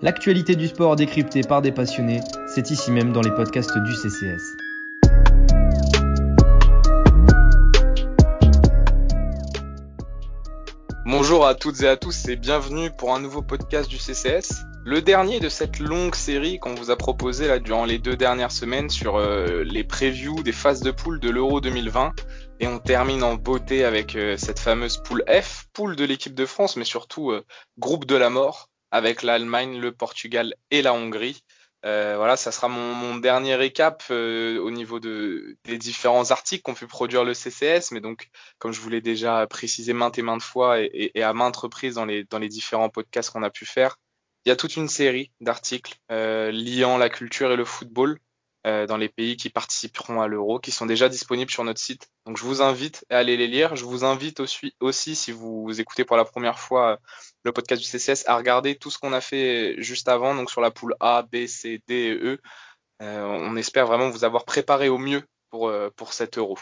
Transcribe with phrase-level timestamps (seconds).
[0.00, 4.54] L'actualité du sport décryptée par des passionnés, c'est ici même dans les podcasts du CCS.
[11.04, 14.62] Bonjour à toutes et à tous et bienvenue pour un nouveau podcast du CCS.
[14.84, 18.52] Le dernier de cette longue série qu'on vous a proposé là durant les deux dernières
[18.52, 22.12] semaines sur euh, les previews des phases de poule de l'Euro 2020.
[22.60, 26.46] Et on termine en beauté avec euh, cette fameuse poule F, poule de l'équipe de
[26.46, 27.44] France, mais surtout euh,
[27.80, 31.42] groupe de la mort avec l'Allemagne, le Portugal et la Hongrie.
[31.84, 36.62] Euh, voilà, ça sera mon, mon dernier récap euh, au niveau de, des différents articles
[36.62, 37.92] qu'ont pu produire le CCS.
[37.92, 38.28] Mais donc,
[38.58, 41.56] comme je vous l'ai déjà précisé maintes et maintes fois et, et, et, à maintes
[41.56, 43.96] reprises dans les, dans les différents podcasts qu'on a pu faire,
[44.44, 48.18] il y a toute une série d'articles euh, liant la culture et le football
[48.64, 52.08] dans les pays qui participeront à l'euro, qui sont déjà disponibles sur notre site.
[52.28, 53.74] Donc je vous invite à aller les lire.
[53.74, 54.42] Je vous invite
[54.80, 56.96] aussi, si vous écoutez pour la première fois euh,
[57.44, 60.60] le podcast du CCS, à regarder tout ce qu'on a fait juste avant, donc sur
[60.60, 62.38] la poule A, B, C, D et E.
[63.00, 66.58] Euh, on espère vraiment vous avoir préparé au mieux pour, euh, pour cet euro.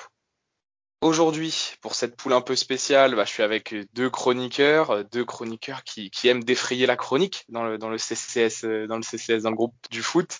[1.00, 5.82] Aujourd'hui, pour cette poule un peu spéciale, bah, je suis avec deux chroniqueurs, deux chroniqueurs
[5.82, 9.50] qui, qui aiment défrayer la chronique dans le, dans le CCS, dans le CCS, dans
[9.50, 10.38] le groupe du foot.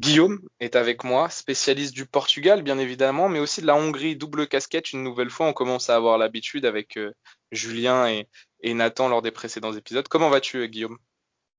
[0.00, 4.48] Guillaume est avec moi, spécialiste du Portugal, bien évidemment, mais aussi de la Hongrie, double
[4.48, 4.92] casquette.
[4.92, 7.12] Une nouvelle fois, on commence à avoir l'habitude avec euh,
[7.52, 8.26] Julien et,
[8.62, 10.08] et, Nathan lors des précédents épisodes.
[10.08, 10.96] Comment vas-tu, Guillaume?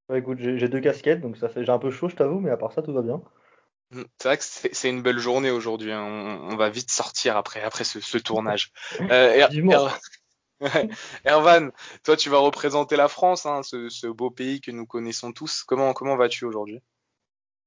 [0.10, 2.50] Bah, Écoute, j'ai deux casquettes, donc ça fait j'ai un peu chaud, je t'avoue, mais
[2.50, 3.22] à part ça, tout va bien.
[3.92, 5.92] Mmh, c'est vrai que c'est une belle journée aujourd'hui.
[5.92, 6.02] Hein.
[6.02, 8.72] On, on, va vite sortir après, après ce, ce tournage.
[9.02, 10.90] Euh, er, er,
[11.26, 11.70] Ervan,
[12.04, 15.64] toi, tu vas représenter la France, hein, ce, ce, beau pays que nous connaissons tous.
[15.64, 16.82] Comment, comment vas-tu aujourd'hui?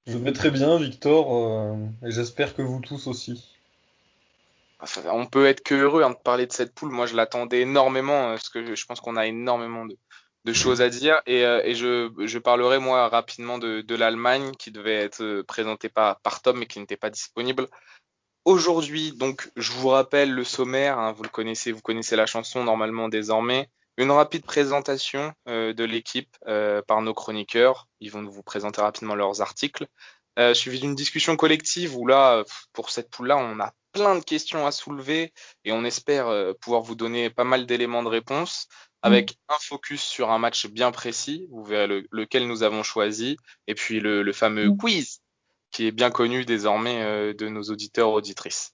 [0.06, 3.55] Je vais très bien, Victor, euh, et j'espère que vous tous aussi.
[5.06, 6.91] On peut être que heureux hein, de parler de cette poule.
[6.91, 11.22] Moi, je l'attendais énormément, parce que je pense qu'on a énormément de, choses à dire.
[11.27, 16.58] Et, euh, je, parlerai, moi, rapidement de, l'Allemagne, qui devait être présentée par, par Tom,
[16.58, 17.68] mais qui n'était pas disponible.
[18.44, 20.98] Aujourd'hui, donc, je vous rappelle le sommaire.
[20.98, 23.70] Hein, vous le connaissez, vous connaissez la chanson normalement désormais.
[23.96, 27.88] Une rapide présentation euh, de l'équipe euh, par nos chroniqueurs.
[28.00, 29.86] Ils vont vous présenter rapidement leurs articles.
[30.38, 34.66] Euh, suivi d'une discussion collective où là, pour cette poule-là, on a plein de questions
[34.66, 35.32] à soulever
[35.64, 38.66] et on espère euh, pouvoir vous donner pas mal d'éléments de réponse
[39.02, 41.46] avec un focus sur un match bien précis.
[41.50, 45.20] Vous verrez le, lequel nous avons choisi et puis le, le fameux quiz
[45.70, 48.73] qui est bien connu désormais euh, de nos auditeurs auditrices.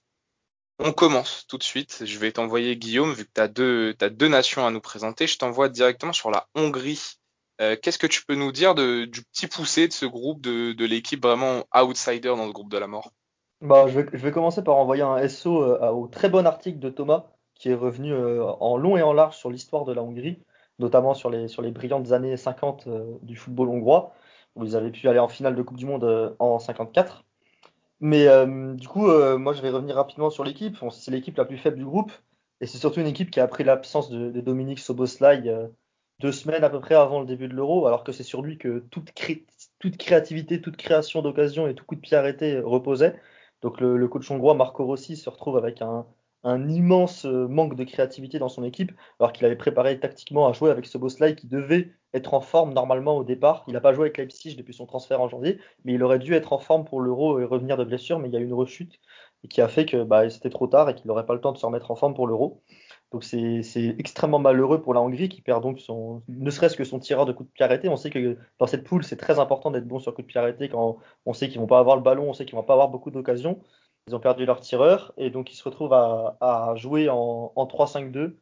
[0.79, 2.03] On commence tout de suite.
[2.05, 5.27] Je vais t'envoyer, Guillaume, vu que tu as deux, nations à nous présenter.
[5.27, 7.17] Je t'envoie directement sur la Hongrie.
[7.61, 11.21] Euh, Qu'est-ce que tu peux nous dire du petit poussé de ce groupe, de, l'équipe
[11.21, 13.11] vraiment outsider dans le groupe de la mort?
[13.61, 17.27] Bah, je, vais, commencer par envoyer un SO euh, au très bon article de Thomas,
[17.53, 20.43] qui est revenu euh, en long et en large sur l'histoire de la Hongrie,
[20.79, 24.13] notamment sur les, sur les brillantes années 50 euh, du football hongrois,
[24.55, 27.23] où ils avaient pu aller en finale de Coupe du Monde en 54.
[28.01, 30.77] Mais euh, du coup, euh, moi, je vais revenir rapidement sur l'équipe.
[30.91, 32.11] C'est l'équipe la plus faible du groupe.
[32.59, 35.67] Et c'est surtout une équipe qui a pris l'absence de, Dominique Soboslai euh,
[36.19, 38.57] deux semaines à peu près avant le début de l'Euro, alors que c'est sur lui
[38.57, 39.45] que toute, cré
[39.79, 43.19] toute créativité, toute création d'occasion et tout coup de pied arrêté reposait.
[43.61, 46.05] Donc le, le, coach hongrois Marco Rossi se retrouve avec un,
[46.43, 50.71] un immense manque de créativité dans son équipe, alors qu'il avait préparé tactiquement à jouer
[50.71, 53.63] avec Soboslai qui devait être en forme normalement au départ.
[53.67, 56.33] Il n'a pas joué avec Leipzig depuis son transfert en janvier, mais il aurait dû
[56.33, 58.53] être en forme pour l'Euro et revenir de blessure, mais il y a eu une
[58.53, 58.99] rechute
[59.49, 61.57] qui a fait que bah, c'était trop tard et qu'il n'aurait pas le temps de
[61.57, 62.61] se remettre en forme pour l'Euro.
[63.11, 63.61] Donc c'est
[63.97, 67.33] extrêmement malheureux pour la Hongrie qui perd donc son, ne serait-ce que son tireur de
[67.33, 67.89] coup de pied arrêté.
[67.89, 70.39] On sait que dans cette poule, c'est très important d'être bon sur coup de pied
[70.39, 72.73] arrêté quand on sait qu'ils vont pas avoir le ballon, on sait qu'ils vont pas
[72.73, 73.61] avoir beaucoup d'occasions.
[74.07, 78.35] Ils ont perdu leur tireur et donc ils se retrouvent à, jouer en, en 3-5-2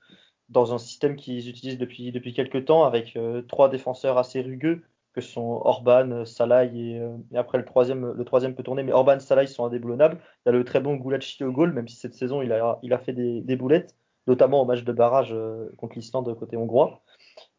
[0.50, 4.84] dans un système qu'ils utilisent depuis, depuis quelques temps avec euh, trois défenseurs assez rugueux
[5.14, 9.66] que sont Orban, Salah et, euh, après le troisième, peut tourner, mais Orban, Salah sont
[9.66, 10.20] indéboulonnables.
[10.46, 13.00] Il y a le très bon Goulachi au goal, même si cette saison il a,
[13.00, 13.96] fait des, boulettes,
[14.28, 17.02] notamment au match de barrage euh, contre l'Islande côté hongrois.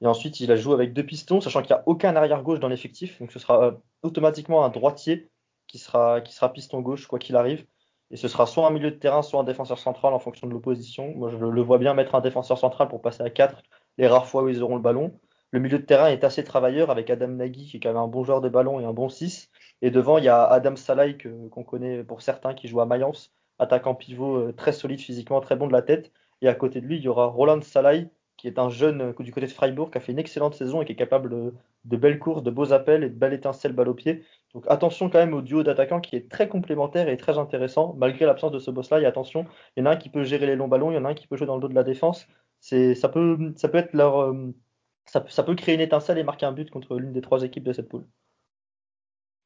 [0.00, 2.61] Et ensuite, il a joué avec deux pistons, sachant qu'il n'y a aucun arrière gauche
[2.61, 5.31] dans l'effectif, donc ce sera automatiquement un droitier
[5.67, 6.20] qui sera
[6.52, 7.64] piston gauche quoi qu'il arrive.
[8.11, 10.53] Et ce sera soit un milieu de terrain, soit un défenseur central en fonction de
[10.53, 11.12] l'opposition.
[11.15, 13.62] Moi, je le vois bien mettre un défenseur central pour passer à 4
[13.99, 15.19] les rares fois où ils auront le ballon.
[15.53, 18.09] Le milieu de terrain est assez travailleur avec Adam Nagy qui est quand même un
[18.09, 19.51] bon joueur de ballon et un bon 6.
[19.83, 23.33] Et devant, il y a Adam Salai qu'on connaît pour certains qui joue à Mayence,
[23.59, 26.12] attaquant pivot très solide physiquement, très bon de la tête.
[26.43, 29.33] Et à côté de lui, il y aura Roland Salai qui est un jeune du
[29.33, 31.55] côté de Freiburg qui a fait une excellente saison et qui est capable de,
[31.85, 34.25] de belles courses, de beaux appels et de belles étincelles balle au pied.
[34.55, 38.26] Donc attention quand même au duo d'attaquants qui est très complémentaire et très intéressant, malgré
[38.26, 39.00] l'absence de ce boss-là.
[39.00, 40.99] Et attention, il y en a un qui peut gérer les longs ballons, il y
[40.99, 42.26] en a un qui peut jouer dans le dos de la défense.
[42.61, 44.52] C'est, ça peut, ça peut être leur, euh,
[45.06, 47.64] ça, ça, peut créer une étincelle et marquer un but contre l'une des trois équipes
[47.64, 48.06] de cette poule.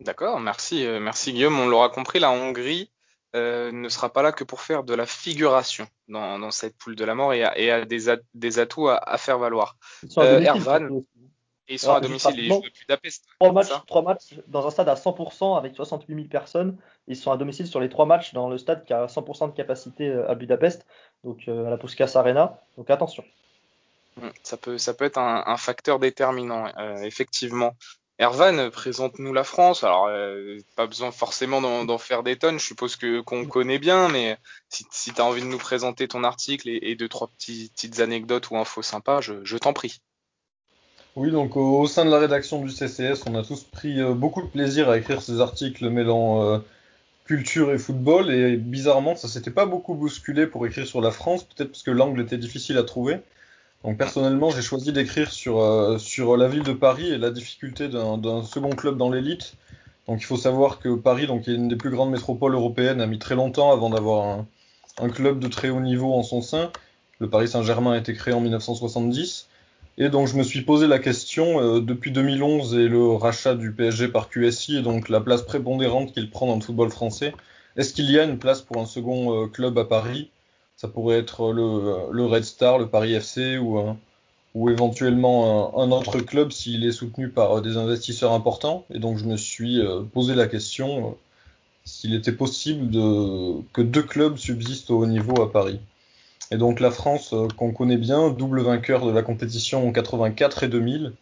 [0.01, 1.59] D'accord, merci, euh, merci Guillaume.
[1.59, 2.91] On l'aura compris, la Hongrie
[3.37, 6.97] euh, ne sera pas là que pour faire de la figuration dans, dans cette poule
[6.97, 9.77] de la mort et a, et a des, a- des atouts à, à faire valoir.
[10.19, 10.89] Euh, Ervan.
[11.69, 12.63] Et ils sont Alors, à domicile, ils jouent
[13.39, 16.77] trois matchs, trois matchs dans un stade à 100% avec 68 000 personnes.
[17.09, 19.53] Ils sont à domicile sur les trois matchs dans le stade qui a 100% de
[19.57, 20.87] capacité euh, à Budapest,
[21.25, 22.61] donc euh, à la Puskás Arena.
[22.77, 23.25] Donc attention.
[24.17, 27.75] Mm, Ça peut, ça peut être un, un facteur déterminant, euh, effectivement.
[28.19, 29.83] Ervan, présente-nous la France.
[29.83, 33.79] Alors, euh, pas besoin forcément d'en d'en faire des tonnes, je suppose que qu'on connaît
[33.81, 34.39] bien, mais
[34.69, 37.71] si, si tu as envie de nous présenter ton article et, et deux, trois petits-
[37.75, 40.01] petites anecdotes ou infos sympas, je, je t'en prie.
[41.17, 44.43] Oui, donc au, sein de la rédaction du CCS, on a tous pris euh, beaucoup
[44.43, 46.59] de plaisir à écrire ces articles mêlant euh,
[47.25, 51.45] culture et football, et bizarrement, ça s'était pas beaucoup bousculé pour écrire sur la France,
[51.45, 53.21] peut-être parce que l'angle était difficile à trouver.
[53.85, 57.89] Donc personnellement, j'ai choisi d'écrire sur, euh, sur la ville de Paris et la difficulté
[57.89, 59.55] d'un d'un second club dans l'élite.
[60.09, 63.01] Donc il faut savoir que Paris, donc, qui est une des plus grandes métropoles européennes,
[63.01, 64.47] a mis très longtemps avant d'avoir un,
[64.99, 66.73] un club de très haut niveau en son sein.
[67.21, 69.49] Le Paris Saint-Germain a été créé en 1970.
[69.99, 73.73] Et donc je me suis posé la question, euh, depuis 2011 et le rachat du
[73.73, 77.33] PSG par QSI, et donc la place prépondérante qu'il prend dans le football français,
[77.77, 80.31] est-ce qu'il y a une place pour un second euh, club à Paris?
[80.77, 83.97] Ça pourrait être le, le Red Star, le Paris FC ou,
[84.71, 88.85] éventuellement un, autre club s'il est soutenu par euh, des investisseurs importants?
[88.91, 91.13] Et donc je me suis euh, posé la question euh,
[91.85, 92.91] s'il était possible
[93.73, 95.81] que deux clubs subsistent au haut niveau à Paris.
[96.51, 100.65] Et donc la France, euh, qu'on connaît bien, double vainqueur de la compétition en 84
[100.65, 101.15] et 2000,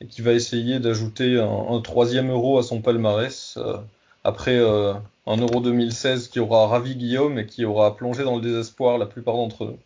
[0.00, 3.78] et qui va essayer d'ajouter un, troisième euro à son palmarès, euh,
[4.24, 4.94] après euh,
[5.26, 9.06] un euro 2016 qui aura ravi Guillaume et qui aura plongé dans le désespoir la
[9.06, 9.78] plupart d'entre eux.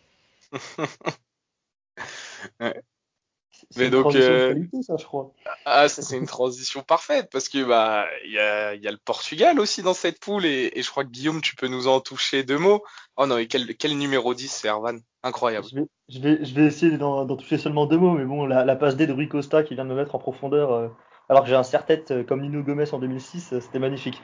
[3.77, 5.31] Mais une donc, transition de euh, qualité, ça, je crois.
[5.65, 9.59] Ah, c'est une transition parfaite parce que bah il y a, y a le Portugal
[9.59, 12.43] aussi dans cette poule et, et je crois que Guillaume tu peux nous en toucher
[12.43, 12.83] deux mots.
[13.17, 14.97] Oh non, et quel, quel numéro 10 c'est Ervan?
[15.23, 15.67] Incroyable.
[15.69, 18.65] Je vais, je vais, je vais essayer d'en toucher seulement deux mots, mais bon, la,
[18.65, 20.87] la passe D de Rui Costa qui vient de me mettre en profondeur, euh,
[21.29, 24.21] alors que j'ai un serre-tête euh, comme Nino Gomes en 2006, euh, c'était magnifique.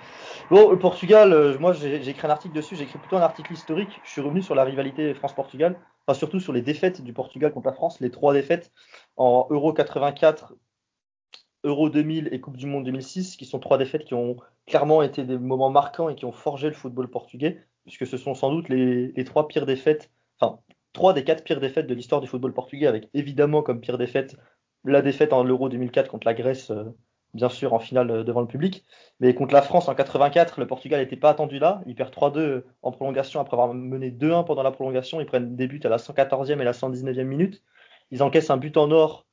[0.50, 3.54] Bon, le Portugal, euh, moi j'ai écrit un article dessus, j'ai écrit plutôt un article
[3.54, 4.02] historique.
[4.04, 7.68] Je suis revenu sur la rivalité France-Portugal, enfin surtout sur les défaites du Portugal contre
[7.68, 8.72] la France, les trois défaites
[9.18, 10.54] en Euro 84,
[11.64, 14.38] Euro 2000 et Coupe du Monde 2006, qui sont trois défaites qui ont
[14.68, 18.36] clairement été des moments marquants et qui ont forgé le football portugais, puisque ce sont
[18.36, 20.60] sans doute les, trois pires défaites, enfin
[20.94, 24.38] trois des quatre pires défaites de l'histoire du football portugais, avec évidemment comme pire défaite
[24.86, 26.86] la défaite en l'Euro 2004 contre la Grèce, euh,
[27.34, 28.86] bien sûr en finale euh, devant le public,
[29.20, 32.64] mais contre la France en 84, le Portugal n'était pas attendu là, il perd 3-2
[32.84, 35.98] en prolongation après avoir mené 2-1 pendant la prolongation, ils prennent des buts à la
[35.98, 37.64] 114e et la 119e minute,
[38.12, 39.26] ils encaissent un but en or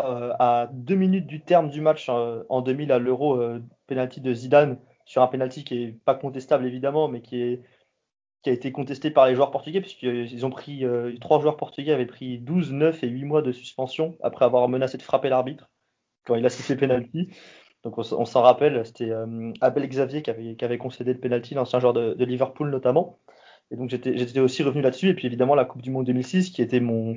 [0.00, 4.20] euh, à deux minutes du terme du match euh, en 2000 à l'Euro, euh, penalty
[4.20, 7.60] de Zidane sur un penalty qui est pas contestable évidemment, mais qui
[8.46, 12.06] a été contesté par les joueurs portugais puisqu'ils ont pris euh, trois joueurs portugais avaient
[12.06, 15.68] pris 12, 9 et 8 mois de suspension après avoir menacé de frapper l'arbitre
[16.24, 17.28] quand il a sifflé penalty.
[17.82, 21.94] Donc on, s'en rappelle, c'était euh, Abel Xavier qui avait, concédé le penalty, l'ancien joueur
[21.94, 23.18] de, Liverpool notamment.
[23.70, 26.60] Et donc j'étais aussi revenu là-dessus et puis évidemment la Coupe du Monde 2006 qui
[26.60, 27.16] était mon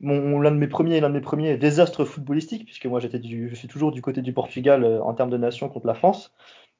[0.00, 3.68] l'un de mes premiers, l'un de mes premiers désastres footballistiques, puisque moi j'étais je suis
[3.68, 6.32] toujours du côté du Portugal euh, en termes de nation contre la France.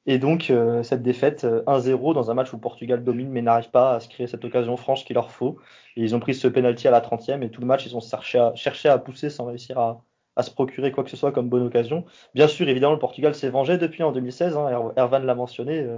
[0.07, 3.71] Et donc euh, cette défaite euh, 1-0 dans un match où Portugal domine mais n'arrive
[3.71, 5.57] pas à se créer cette occasion franche qu'il leur faut.
[5.95, 8.01] Et ils ont pris ce penalty à la 30e et tout le match ils ont
[8.01, 10.03] cherché à, à pousser sans réussir à,
[10.35, 12.05] à se procurer quoi que ce soit comme bonne occasion.
[12.35, 14.55] Bien sûr, évidemment, le Portugal s'est vengé depuis en 2016.
[14.57, 15.79] Hein, Er- Ervan l'a mentionné.
[15.81, 15.97] euh,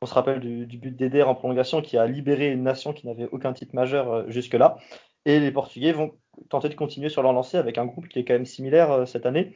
[0.00, 3.06] on se rappelle du, du but d'Eder en prolongation qui a libéré une nation qui
[3.06, 4.76] n'avait aucun titre majeur euh, jusque-là.
[5.24, 6.12] Et les Portugais vont
[6.48, 9.06] tenter de continuer sur leur lancée avec un groupe qui est quand même similaire euh,
[9.06, 9.54] cette année.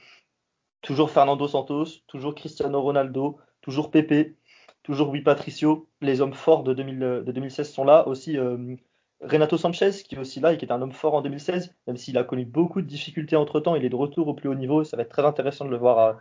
[0.82, 4.36] Toujours Fernando Santos, toujours Cristiano Ronaldo, toujours Pepe,
[4.82, 5.88] toujours Rui Patricio.
[6.00, 8.06] Les hommes forts de, 2000, euh, 2016 sont là.
[8.08, 8.76] Aussi euh,
[9.20, 11.96] Renato Sanchez qui est aussi là et qui est un homme fort en 2016, même
[11.96, 13.76] s'il a connu beaucoup de difficultés entre temps.
[13.76, 14.84] Il est de retour au plus haut niveau.
[14.84, 16.12] Ça va être très intéressant de le voir à,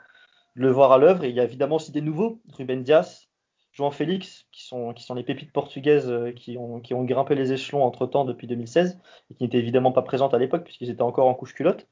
[0.56, 1.24] de le voir à l'œuvre.
[1.24, 3.31] Et il y a évidemment aussi des nouveaux, Ruben Dias,
[3.72, 7.36] João Félix, qui sont, qui sont les pépites portugaises euh, qui ont, qui ont grimpé
[7.36, 9.00] les échelons entre temps depuis 2016
[9.30, 11.88] et qui n'étaient évidemment pas présentes à l'époque puisqu'ils étaient encore en couche culotte.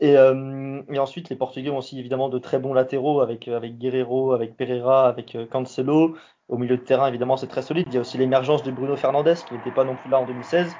[0.00, 3.56] Et, euh, et ensuite, les Portugais ont aussi évidemment de très bons latéraux avec, euh,
[3.56, 6.16] avec Guerrero, avec Pereira, avec euh, Cancelo.
[6.48, 7.86] Au milieu de terrain, évidemment, c'est très solide.
[7.88, 10.26] Il y a aussi l'émergence de Bruno Fernandes qui n'était pas non plus là en
[10.26, 10.74] 2016.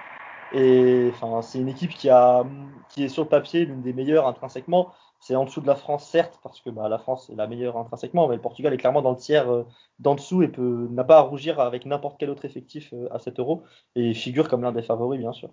[0.53, 2.45] Et enfin, c'est une équipe qui, a,
[2.89, 4.93] qui est sur le papier l'une des meilleures intrinsèquement.
[5.21, 7.77] C'est en dessous de la France, certes, parce que bah, la France est la meilleure
[7.77, 9.65] intrinsèquement, mais le Portugal est clairement dans le tiers euh,
[9.99, 13.39] d'en dessous et n'a pas à rougir avec n'importe quel autre effectif euh, à cet
[13.39, 13.63] euro
[13.95, 15.51] et figure comme l'un des favoris, bien sûr.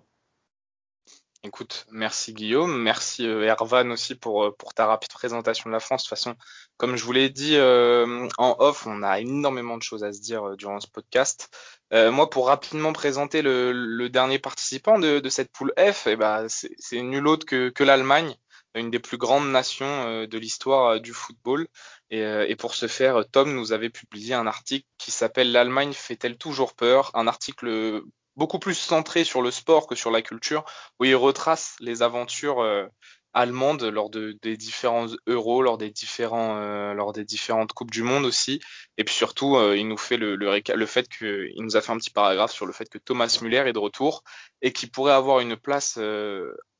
[1.44, 5.80] Écoute, merci Guillaume, merci euh, Ervan aussi pour, euh, pour ta rapide présentation de la
[5.80, 6.02] France.
[6.02, 6.34] De toute façon,
[6.78, 10.56] comme je vous l'ai dit en off, on a énormément de choses à se dire
[10.56, 11.50] durant ce podcast.
[11.92, 17.26] moi, pour rapidement présenter le, dernier participant de, cette poule F, eh ben, c'est nul
[17.28, 18.34] autre que l'Allemagne,
[18.78, 21.66] une des plus grandes nations de l'histoire du football.
[22.10, 26.38] Et, et, pour ce faire, Tom nous avait publié un article qui s'appelle L'Allemagne fait-elle
[26.38, 27.10] toujours peur?
[27.14, 28.02] Un article
[28.38, 30.64] beaucoup plus centré sur le sport que sur la culture,
[31.00, 32.86] où il retrace les aventures euh,
[33.34, 38.04] allemandes lors de, des différents euros, lors des différents, euh, lors des différentes coupes du
[38.04, 38.60] monde aussi,
[38.96, 41.90] et puis surtout, euh, il nous fait le, le, fait que, il nous a fait
[41.90, 44.22] un petit paragraphe sur le fait que Thomas Müller est de retour
[44.62, 45.98] et qui pourrait avoir une place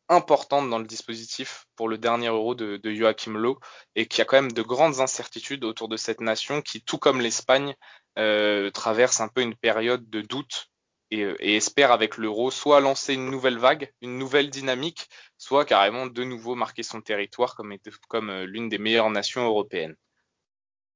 [0.09, 3.59] importante dans le dispositif pour le dernier euro de, Joachim Löw
[3.95, 7.21] et qui a quand même de grandes incertitudes autour de cette nation qui, tout comme
[7.21, 7.75] l'Espagne,
[8.19, 10.69] euh, traverse un peu une période de doute
[11.13, 16.07] euh, et, espère avec l'euro soit lancer une nouvelle vague, une nouvelle dynamique, soit carrément
[16.07, 19.95] de nouveau marquer son territoire comme, euh, l'une des meilleures nations européennes.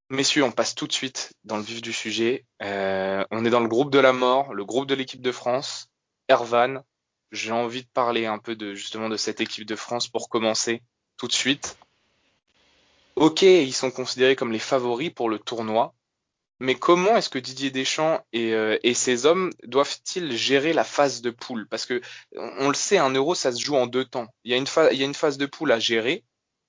[0.09, 2.45] Messieurs, on passe tout de suite dans le vif du sujet.
[2.61, 5.88] On est dans le groupe de la mort, le groupe de l'équipe de France.
[6.28, 6.83] Ervan,
[7.32, 10.82] j'ai envie de parler un peu de justement de cette équipe de France pour commencer
[11.16, 11.76] tout de suite.
[13.16, 15.94] Ok, ils sont considérés comme les favoris pour le tournoi,
[16.60, 21.30] mais comment est-ce que Didier Deschamps et, euh, ses hommes doivent-ils gérer la phase de
[21.30, 21.66] poule?
[21.68, 22.00] Parce que
[22.36, 24.28] on, le sait, un euro, ça se joue en deux temps.
[24.44, 26.24] Il y, a une il y a une phase de poule à gérer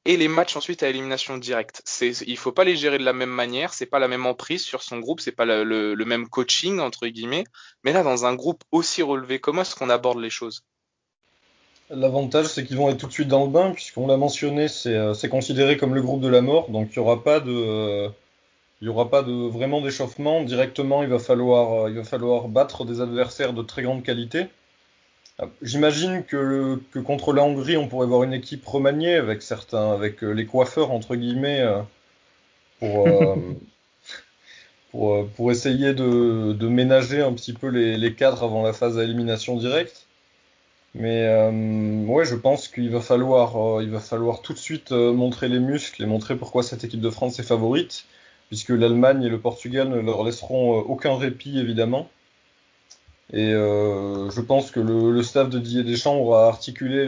[0.05, 1.81] et les matchs ensuite à élimination directe.
[1.85, 4.63] C'est, il faut pas les gérer de la même manière, c'est pas la même emprise
[4.63, 7.45] sur son groupe, c'est pas le, même coaching entre guillemets.
[7.83, 10.63] Mais là, dans un groupe aussi relevé, comment est-ce qu'on aborde les choses?
[11.89, 14.95] L'avantage, c'est qu'ils vont être tout de suite dans le bain, puisqu'on l'a mentionné, c'est,
[14.95, 18.09] euh, considéré comme le groupe de la mort, donc il n'y aura pas de, euh,
[18.81, 20.43] n'y aura pas de vraiment d'échauffement.
[20.43, 24.47] Directement, il va falloir, euh, il va falloir battre des adversaires de très grande qualité.
[25.41, 29.91] Euh, j'imagine que, que, contre la Hongrie, on pourrait voir une équipe remaniée avec certains,
[29.91, 31.63] avec euh, les coiffeurs entre guillemets,
[32.79, 33.07] pour,
[34.91, 38.97] pour, pour, essayer de, de, ménager un petit peu les, les, cadres avant la phase
[38.97, 40.07] à élimination directe.
[40.95, 45.49] Mais euh, ouais, je pense qu'il va falloir, il va falloir tout de suite montrer
[45.49, 48.05] les muscles et montrer pourquoi cette équipe de France est favorite
[48.53, 52.07] puisque l'Allemagne et le Portugal ne leur laisseront euh, aucun répit évidemment.
[53.31, 57.05] Et euh, je pense que le, staff de Didier Deschamps aura articulé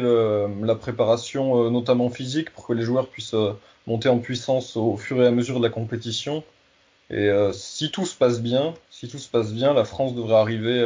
[0.61, 3.35] la préparation, euh, notamment physique, pour que les joueurs puissent
[3.87, 6.43] monter en puissance au fur et à mesure de la compétition.
[7.11, 10.83] Et si tout se passe bien, si tout se passe bien, la France devrait arriver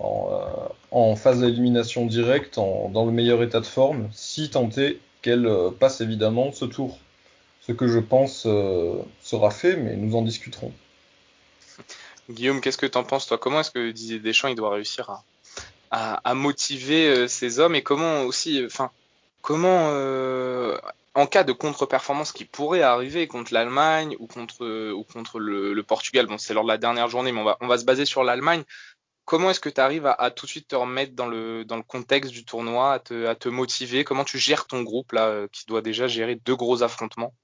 [0.00, 6.50] en, phase d'élimination directe, dans le meilleur état de forme, si est qu'elle passe évidemment
[6.50, 6.98] ce tour
[7.66, 10.72] ce que je pense euh, sera fait, mais nous en discuterons.
[12.28, 13.38] Guillaume, qu'est-ce que tu en penses toi?
[13.38, 15.22] Comment est-ce que Didier Deschamps il doit réussir
[15.90, 17.74] à, motiver euh, ses hommes?
[17.74, 18.90] Et comment aussi, euh, enfin,
[19.42, 19.90] comment
[21.14, 24.64] en cas de contre-performance qui pourrait arriver contre l'Allemagne ou contre
[25.38, 28.22] le, Portugal, bon c'est lors de la dernière journée, mais on va se baser sur
[28.22, 28.64] l'Allemagne.
[29.26, 32.44] Comment est-ce que tu arrives à, tout de suite te remettre dans le contexte du
[32.44, 34.04] tournoi, à te, motiver?
[34.04, 35.16] Comment tu gères ton groupe
[35.50, 37.34] qui doit déjà gérer deux gros affrontements?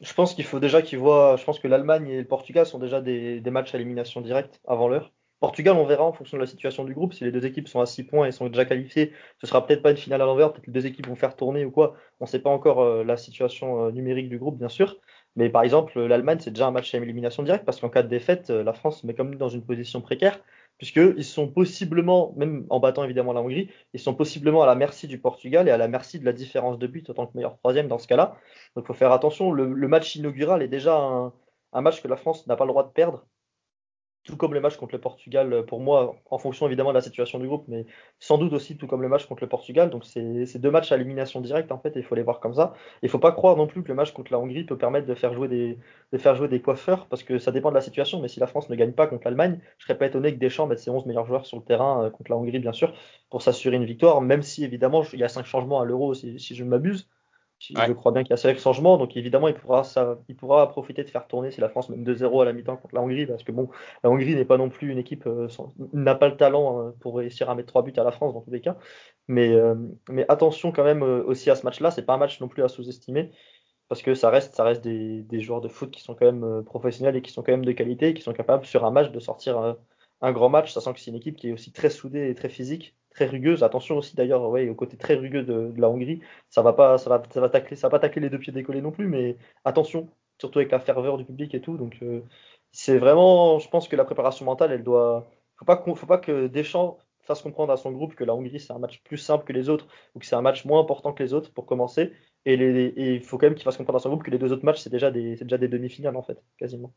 [0.00, 1.36] Je pense qu'il faut déjà qu'ils voient.
[1.36, 4.88] Je pense que l'Allemagne et le Portugal sont déjà des, matchs à élimination directe avant
[4.88, 5.12] l'heure.
[5.40, 7.12] Portugal, on verra en fonction de la situation du groupe.
[7.12, 9.82] Si les deux équipes sont à 6 points et sont déjà qualifiées, ce sera peut-être
[9.82, 10.52] pas une finale à l'envers.
[10.52, 11.94] Peut-être que les deux équipes vont faire tourner ou quoi.
[12.20, 14.96] On ne sait pas encore euh, la situation euh, numérique du groupe, bien sûr.
[15.36, 18.08] Mais par exemple, l'Allemagne, c'est déjà un match à élimination directe parce qu'en cas de
[18.08, 20.40] défaite, euh, la France met comme nous dans une position précaire
[20.78, 25.06] puisqu'ils sont possiblement, même en battant évidemment la Hongrie, ils sont possiblement à la merci
[25.08, 27.88] du Portugal et à la merci de la différence de but autant que meilleur troisième
[27.88, 28.36] dans ce cas-là.
[28.74, 32.46] Donc il faut faire attention, le, match inaugural est déjà un match que la France
[32.46, 33.26] n'a pas le droit de perdre
[34.26, 37.00] tout comme les matchs contre le Portugal, euh, pour moi, en fonction évidemment de la
[37.00, 37.86] situation du groupe, mais
[38.18, 39.88] sans doute aussi tout comme les matchs contre le Portugal.
[39.90, 42.74] Donc c'est deux matchs à élimination directe en fait, il faut les voir comme ça.
[43.02, 45.14] Il faut pas croire non plus que le match contre la Hongrie peut permettre de
[45.14, 45.78] faire jouer des,
[46.12, 48.20] de faire jouer des coiffeurs, parce que ça dépend de la situation.
[48.20, 50.66] Mais si la France ne gagne pas contre l'Allemagne, je serais pas étonné que Deschamps
[50.66, 52.92] mette ses 11 meilleurs joueurs sur le terrain euh, contre la Hongrie, bien sûr,
[53.30, 56.38] pour s'assurer une victoire, même si évidemment il y a cinq changements à l'euro si,
[56.40, 57.08] si je ne m'abuse.
[57.58, 60.68] Je crois bien qu'il y a cinq changements, donc évidemment, il pourra, ça, il pourra
[60.68, 63.26] profiter de faire tourner si la France mène 2-0 à la mi-temps contre la Hongrie,
[63.26, 63.70] parce que bon,
[64.04, 65.48] la Hongrie n'est pas non plus une équipe, euh,
[65.94, 68.42] n'a pas le talent euh, pour réussir à mettre 3 buts à la France dans
[68.42, 68.76] tous les cas.
[69.26, 69.74] Mais, euh,
[70.10, 72.68] mais attention quand même aussi à ce match-là, c'est pas un match non plus à
[72.68, 73.32] sous-estimer,
[73.88, 76.62] parce que ça reste, ça reste des, des, joueurs de foot qui sont quand même
[76.64, 79.10] professionnels et qui sont quand même de qualité et qui sont capables sur un match
[79.10, 79.76] de sortir
[80.20, 82.48] un grand match, sachant que c'est une équipe qui est aussi très soudée et très
[82.48, 83.62] physique très rugueuse.
[83.64, 86.20] Attention aussi d'ailleurs ouais, au côté très rugueux de, la Hongrie.
[86.50, 88.92] Ça va pas, ça va, ça va tacler, pas tacler les deux pieds décollés non
[88.92, 90.08] plus, mais attention,
[90.38, 91.76] surtout avec la ferveur du public et tout.
[91.78, 92.22] Donc euh,
[92.72, 96.46] c'est vraiment, je pense que la préparation mentale, elle doit, faut pas, faut pas que
[96.48, 99.52] Deschamps fasse comprendre à son groupe que la Hongrie c'est un match plus simple que
[99.52, 102.12] les autres ou que c'est un match moins important que les autres pour commencer.
[102.44, 104.64] Et, il faut quand même qu'il fasse comprendre à son groupe que les deux autres
[104.64, 106.92] matchs c'est déjà des, déjà des demi-finales en fait, quasiment.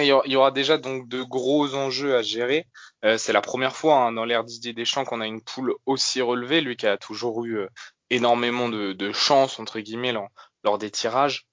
[0.00, 2.66] Il y, aura, déjà donc de gros enjeux à gérer.
[3.04, 6.20] Euh, c'est la première fois hein, dans l'ère Didier Deschamps qu'on a une poule aussi
[6.22, 7.68] relevée, lui qui a toujours eu euh,
[8.10, 11.46] énormément de, de chance entre guillemets lors, des tirages.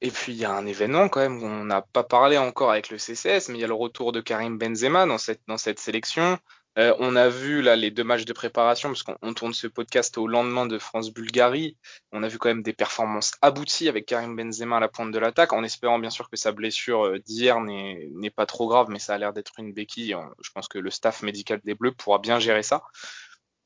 [0.00, 2.90] Et puis il y a un événement quand même on n'a pas parlé encore avec
[2.90, 5.16] le CCS, mais il y a le retour de Karim Benzema dans
[5.48, 6.38] dans cette sélection.
[6.78, 10.16] Euh, on a vu là les deux matchs de préparation, parce qu'on tourne ce podcast
[10.16, 11.76] au lendemain de France-Bulgarie.
[12.12, 15.18] On a vu quand même des performances abouties avec Karim Benzema à la pointe de
[15.18, 19.00] l'attaque, en espérant bien sûr que sa blessure euh, d'hier n'est pas trop grave, mais
[19.00, 20.14] ça a l'air d'être une béquille.
[20.40, 22.84] Je pense que le staff médical des Bleus pourra bien gérer ça.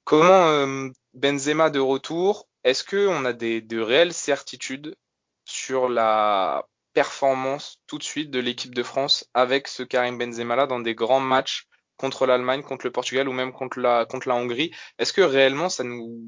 [0.05, 4.97] Comment euh, Benzema de retour Est-ce qu'on a des, de réelles certitudes
[5.45, 6.65] sur la
[6.95, 10.95] performance tout de suite de l'équipe de France avec ce Karim Benzema là dans des
[10.95, 11.67] grands matchs
[12.03, 14.73] contre l'Allemagne, contre le Portugal ou même contre la, contre la Hongrie.
[14.99, 16.21] Est-ce que réellement ça nous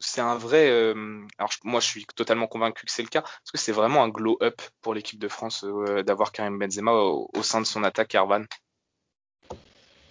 [0.00, 0.68] c'est un vrai.
[0.68, 0.94] Euh,
[1.38, 3.20] alors moi, je suis totalement convaincu que c'est le cas.
[3.20, 7.42] Est-ce que c'est vraiment un glow-up pour l'équipe de France euh, d'avoir Karim Benzema au,
[7.42, 8.44] sein de son attaque, Ervan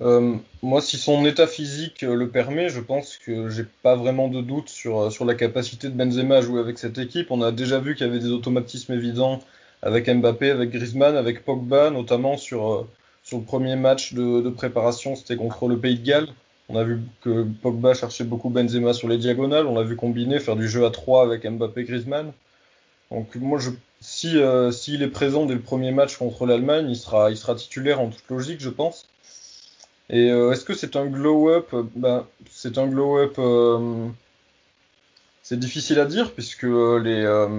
[0.01, 4.41] euh, Moi, si son état physique le permet, je pense que j'ai pas vraiment de
[4.41, 7.29] doute sur, sur la capacité de Benzema à jouer avec cette équipe.
[7.29, 9.43] On a déjà vu qu'il y avait des automatismes évidents
[9.83, 12.87] avec Mbappé, avec Griezmann, avec Pogba, notamment sur
[13.39, 16.27] le premier match de, préparation, c'était contre le Pays de Galles.
[16.69, 19.67] On a vu que Pogba cherchait beaucoup Benzema sur les diagonales.
[19.67, 22.31] On l'a vu combiner, faire du jeu à 3 avec Mbappé Griezmann.
[23.11, 23.69] Donc moi, je,
[24.01, 28.09] si euh, s'il est présent dès le premier match contre l'Allemagne, il sera, titulaire en
[28.09, 29.07] toute logique, je pense.
[30.09, 31.73] Et euh, est-ce que c'est un glow-up?
[31.95, 33.35] Ben, C'est un glow-up.
[33.37, 34.07] Euh,
[35.41, 37.53] c'est difficile à dire puisque les,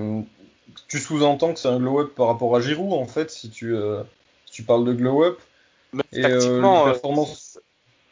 [0.88, 3.76] tu sous-entends que c'est un glow-up par rapport à Giroud en fait si tu,
[4.46, 5.38] si tu parles de glow-up.
[6.14, 6.92] Euh,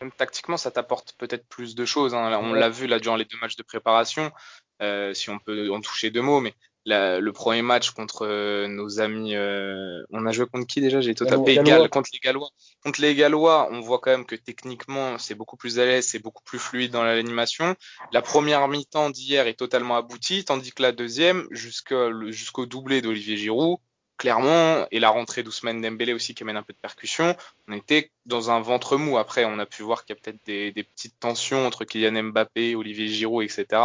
[0.03, 2.15] euh, tactiquement, ça t'apporte peut-être plus de choses.
[2.15, 2.39] Hein.
[2.43, 4.33] On l'a vu là durant les deux matchs de préparation.
[4.81, 8.27] Euh, si on peut en toucher deux mots, mais le premier match contre
[8.67, 11.01] nos amis, on a joué contre qui déjà?
[11.01, 11.57] J'ai tout tapé.
[11.89, 12.49] contre les Gallois.
[12.83, 16.19] Contre les Gallois, on voit quand même que techniquement, c'est beaucoup plus à l'aise, c'est
[16.19, 17.77] beaucoup plus fluide dans l'animation.
[18.11, 23.79] La première mi-temps d'hier est totalement aboutie, tandis que la deuxième, jusqu'au doublé d'Olivier Giroud,
[24.23, 27.35] clairement, et la rentrée d'Ousmane Dembélé aussi qui amène un peu de percussion,
[27.67, 29.19] on était dans un ventre mou.
[29.19, 32.77] Après, on a pu voir qu'il y a peut-être des, petites tensions entre Kylian Mbappé,
[32.77, 33.83] Olivier Giroud, etc.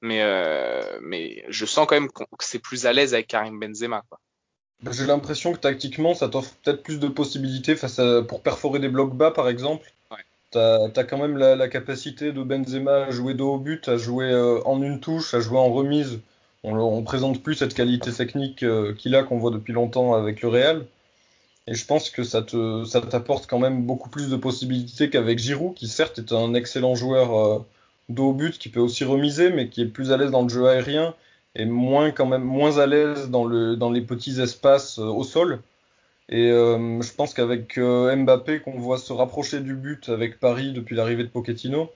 [0.00, 4.02] Mais, euh, mais je sens quand même que c'est plus à l'aise avec Karim Benzema.
[4.82, 8.80] Bah, j'ai l'impression que tactiquement, ça t'offre peut-être plus de possibilités face à, pour perforer
[8.80, 9.92] des blocs bas, par exemple.
[10.10, 10.24] Ouais.
[10.50, 14.28] T'as as quand même la, capacité de Benzema à jouer dos au but, à jouer
[14.32, 16.18] euh, en une touche, à jouer en remise
[16.64, 20.42] on, on présente plus cette qualité technique euh, qu'il a qu'on voit depuis longtemps avec
[20.42, 20.86] le Real.
[21.66, 25.38] Et je pense que ça te ça t'apporte quand même beaucoup plus de possibilités qu'avec
[25.38, 27.58] Giroud, qui certes est un excellent joueur euh,
[28.16, 30.66] au but, qui peut aussi remiser, mais qui est plus à l'aise dans le jeu
[30.66, 31.14] aérien
[31.54, 35.24] et moins quand même moins à l'aise dans le dans les petits espaces euh, au
[35.24, 35.60] sol.
[36.30, 41.24] Et je pense qu'avec Mbappé qu'on voit se rapprocher du but avec Paris depuis l'arrivée
[41.24, 41.90] de Pochettino,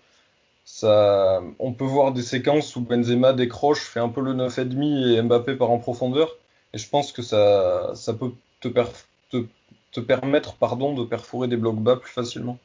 [0.65, 5.23] ça, on peut voir des séquences où Benzema décroche, fait un peu le 9,5 et
[5.23, 6.37] Mbappé part en profondeur.
[6.73, 11.81] Et je pense que ça, ça peut te, te, permettre pardon, de perforer des blocs
[11.81, 12.59] bas plus facilement.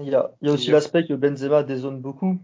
[0.00, 2.38] Il y a, il y a aussi l'aspect que Benzema dézone beaucoup.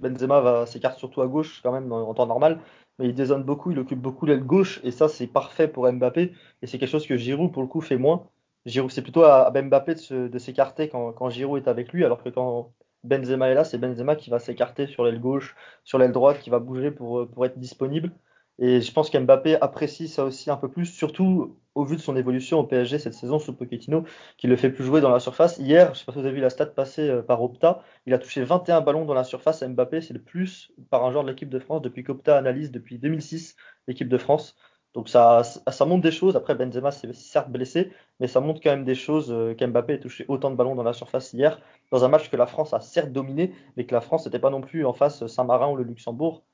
[0.00, 2.60] Benzema va s'écarte surtout à gauche quand même en temps normal,
[2.98, 6.32] mais il dézone beaucoup, il occupe beaucoup l'aile gauche et ça c'est parfait pour Mbappé
[6.62, 8.26] et c'est quelque chose que Giroud pour le coup fait moins.
[8.64, 12.30] Giroud c'est plutôt à, Mbappé de s'écarter quand, quand Giroud est avec lui, alors que
[12.30, 12.72] quand
[13.04, 16.50] Benzema est là, c'est Benzema qui va s'écarter sur l'aile gauche, sur l'aile droite, qui
[16.50, 18.12] va bouger pour, pour être disponible.
[18.58, 22.16] Et je pense qu'Mbappé apprécie ça aussi un peu plus, surtout au vu de son
[22.16, 24.04] évolution au PSG cette saison sous Pochettino,
[24.36, 25.58] qui le fait plus jouer dans la surface.
[25.58, 27.82] Hier, je ne sais pas si vous avez vu la stat passée euh, par Opta,
[28.06, 31.24] il a touché 21 ballons dans la surface Mbappé, c'est le plus par un joueur
[31.24, 33.56] de l'équipe de France depuis qu'Opta analyse depuis 2006
[33.88, 34.56] l'équipe de France.
[34.94, 36.36] Donc ça, ça montre des choses.
[36.36, 40.00] Après, Benzema s'est certes blessé, mais ça montre quand même des choses euh, qu'Mbappé ait
[40.00, 42.80] touché autant de ballons dans la surface hier, dans un match que la France a
[42.80, 45.82] certes dominé, mais que la France n'était pas non plus en face Saint-Marin ou le
[45.82, 46.44] Luxembourg.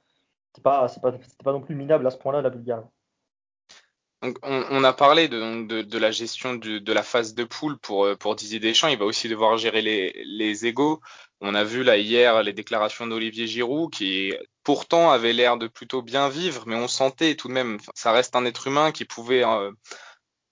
[0.52, 0.86] C'était pas,
[1.44, 2.86] pas, non plus minable à ce point-là la Bulgarie.
[4.42, 8.36] On, a parlé de, de, la gestion de la phase de poule pour, euh, pour
[8.36, 8.88] Didier Deschamps.
[8.88, 11.00] Il va aussi devoir gérer les, les égaux.
[11.40, 14.34] On a vu là hier les déclarations d'Olivier Giroud qui
[14.70, 18.36] pourtant avait l'air de plutôt bien vivre, mais on sentait tout de même, ça reste
[18.36, 19.72] un être humain qui pouvait euh,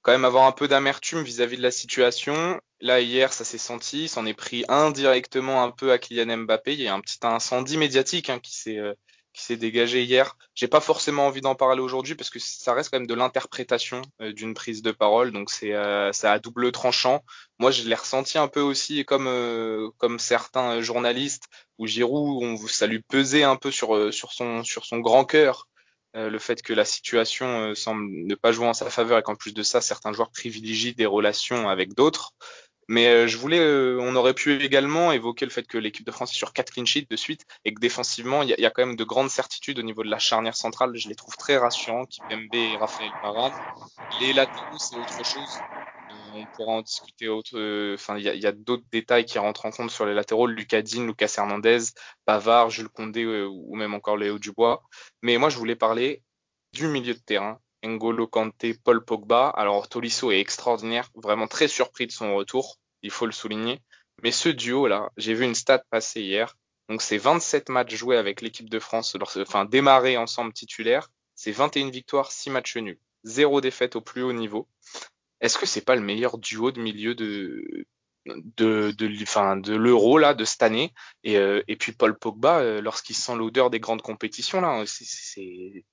[0.02, 2.60] quand même avoir un peu d'amertume vis-à-vis de la situation.
[2.80, 6.72] Là hier, ça s'est senti, s'en est pris indirectement un peu à Kylian Mbappé.
[6.72, 8.92] Il y a un petit incendie médiatique hein, qui s'est euh,
[9.38, 10.36] qui s'est dégagé hier.
[10.56, 14.02] J'ai pas forcément envie d'en parler aujourd'hui parce que ça reste quand même de l'interprétation
[14.20, 17.24] euh, d'une prise de parole, donc c'est euh, ça à double tranchant.
[17.60, 21.44] Moi, je l'ai ressenti un peu aussi comme euh, comme certains journalistes
[21.78, 25.68] ou Giroud, on, ça lui pesait un peu sur sur son sur son grand cœur.
[26.14, 29.54] le fait que la situation semble ne pas jouer en sa faveur et qu'en plus
[29.54, 32.32] de ça, certains joueurs privilégient des relations avec d'autres.
[32.88, 36.10] Mais euh, je voulais, euh, on aurait pu également évoquer le fait que l'équipe de
[36.10, 38.84] France est sur quatre clean sheets de suite et que défensivement, il y, a quand
[38.84, 40.96] même de grandes certitudes au niveau de la charnière centrale.
[40.96, 43.52] Je les trouve très rassurants, Kipembe et Raphaël Varane.
[44.20, 45.58] Les latéraux, c'est autre chose.
[46.10, 47.92] Euh, on pourra en discuter autre.
[47.92, 50.46] Enfin, il y a, d'autres détails qui rentrent en compte sur les latéraux.
[50.46, 51.92] Lucas Dean, Lucas Hernandez,
[52.26, 54.82] Bavard, Jules Condé ou même encore Léo Dubois.
[55.20, 56.22] Mais moi, je voulais parler
[56.72, 59.48] du milieu de terrain N'Golo Kanté, Paul Pogba.
[59.50, 63.80] Alors Tolisso est extraordinaire, vraiment très surpris de son retour, il faut le souligner.
[64.22, 66.56] Mais ce duo-là, j'ai vu une stat passer hier.
[66.88, 71.08] Donc c'est 27 matchs joués avec l'équipe de France, enfin démarrés ensemble titulaires.
[71.34, 72.98] C'est 21 victoires, 6 matchs nuls.
[73.24, 74.68] Zéro défaite au plus haut niveau.
[75.40, 77.86] Est-ce que c'est pas le meilleur duo de milieu de
[78.26, 80.92] de de, l'euro là de cette année?
[81.22, 85.84] Et, euh, et puis Paul Pogba euh, lorsqu'il sent l'odeur des grandes compétitions là c'est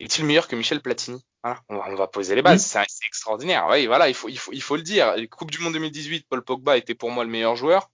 [0.00, 1.24] est-il meilleur que Michel Platini?
[1.42, 2.64] Voilà, on va, poser les bases.
[2.64, 3.66] C'est extraordinaire.
[3.70, 5.14] Oui, voilà, il faut, il faut, il faut le dire.
[5.30, 7.90] Coupe du Monde 2018, Paul Pogba était pour moi le meilleur joueur.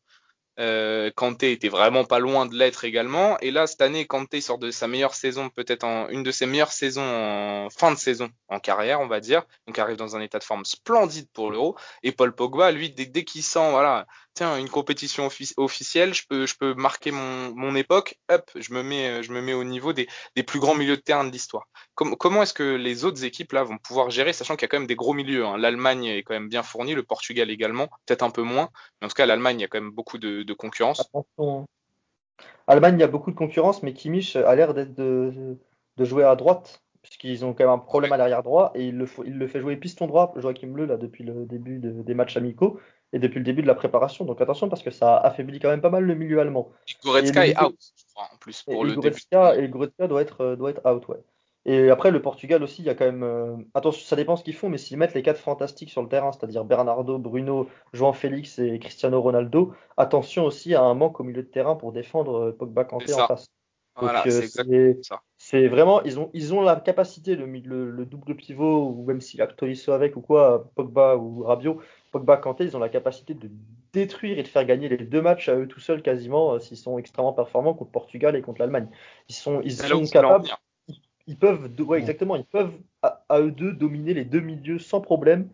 [0.60, 3.38] Euh, Kanté était vraiment pas loin de l'être également.
[3.40, 6.44] Et là, cette année, Kanté sort de sa meilleure saison, peut-être en une de ses
[6.44, 9.42] meilleures saisons en fin de saison en carrière, on va dire.
[9.66, 11.76] Donc, arrive dans un état de forme splendide pour l'Euro.
[12.02, 16.46] Et Paul Pogba, lui, dès, dès qu'il sent, voilà, tiens, une compétition officielle, je peux,
[16.46, 18.18] je peux marquer mon, mon époque.
[18.30, 21.02] Hop, je me mets, je me mets au niveau des, des plus grands milieux de
[21.02, 21.68] terrain de l'histoire.
[21.94, 24.78] comment est-ce que les autres équipes là vont pouvoir gérer, sachant qu'il y a quand
[24.78, 25.44] même des gros milieux.
[25.44, 25.58] Hein?
[25.58, 28.70] L'Allemagne est quand même bien fournie, le Portugal également, peut-être un peu moins.
[29.00, 31.00] Mais en tout cas, l'Allemagne, il y a quand même beaucoup de, de concurrence.
[31.00, 31.66] Attention.
[32.66, 35.58] Allemagne, il y a beaucoup de concurrence, mais Kimmich a l'air d'être de,
[35.96, 38.96] de jouer à droite puisqu'ils ont quand même un problème à l'arrière droit et il
[38.96, 42.36] le, il le fait jouer piston droit, Joachim Bleu, là, depuis le début des matchs
[42.36, 42.78] amicaux
[43.12, 44.24] et depuis le début de la préparation.
[44.24, 46.70] Donc attention parce que ça affaiblit quand même pas mal le milieu allemand.
[47.04, 48.62] Goretzka est out, je crois, en plus.
[48.62, 51.22] Pour et, le Goretzka, et Goretzka doit être, euh, doit être out, ouais.
[51.66, 53.22] Et après, le Portugal aussi, il y a quand même.
[53.22, 56.08] Euh, attention, ça dépend ce qu'ils font, mais s'ils mettent les quatre fantastiques sur le
[56.08, 61.24] terrain, c'est-à-dire Bernardo, Bruno, João Félix et Cristiano Ronaldo, attention aussi à un manque au
[61.24, 63.46] milieu de terrain pour défendre euh, Pogba Kanté en face.
[63.96, 65.20] Voilà, c'est exactement ça.
[65.42, 69.38] C'est vraiment, ils ont, ils ont la capacité, le, le, double pivot, ou même s'il
[69.38, 71.80] y a Tolisso avec ou quoi, Pogba ou Rabiot,
[72.12, 73.50] Pogba, Kanté, ils ont la capacité de
[73.94, 76.76] détruire et de faire gagner les deux matchs à eux tout seuls quasiment, euh, s'ils
[76.76, 78.86] sont extrêmement performants contre Portugal et contre l'Allemagne.
[79.30, 80.46] Ils sont, ils sont capables,
[81.26, 85.48] ils, peuvent, ouais, exactement, ils peuvent à, eux deux dominer les deux milieux sans problème.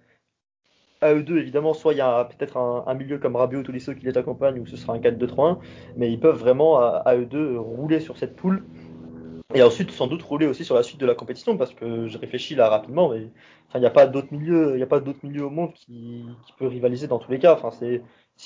[1.01, 3.95] À eux deux, évidemment, soit il y a peut-être un, milieu comme Rabiot ou Tolisso
[3.95, 5.59] qui les accompagne, ou ce sera un 4-2-3-1,
[5.97, 8.65] mais ils peuvent vraiment à, à eux deux rouler sur cette poule
[9.55, 12.19] et ensuite, sans doute rouler aussi sur la suite de la compétition, parce que je
[12.19, 13.29] réfléchis là rapidement, mais
[13.75, 16.25] il n'y a pas d'autres milieux, il a pas d'autres milieux au monde qui,
[16.59, 17.55] peut rivaliser dans tous les cas.
[17.55, 18.03] Enfin, c'est,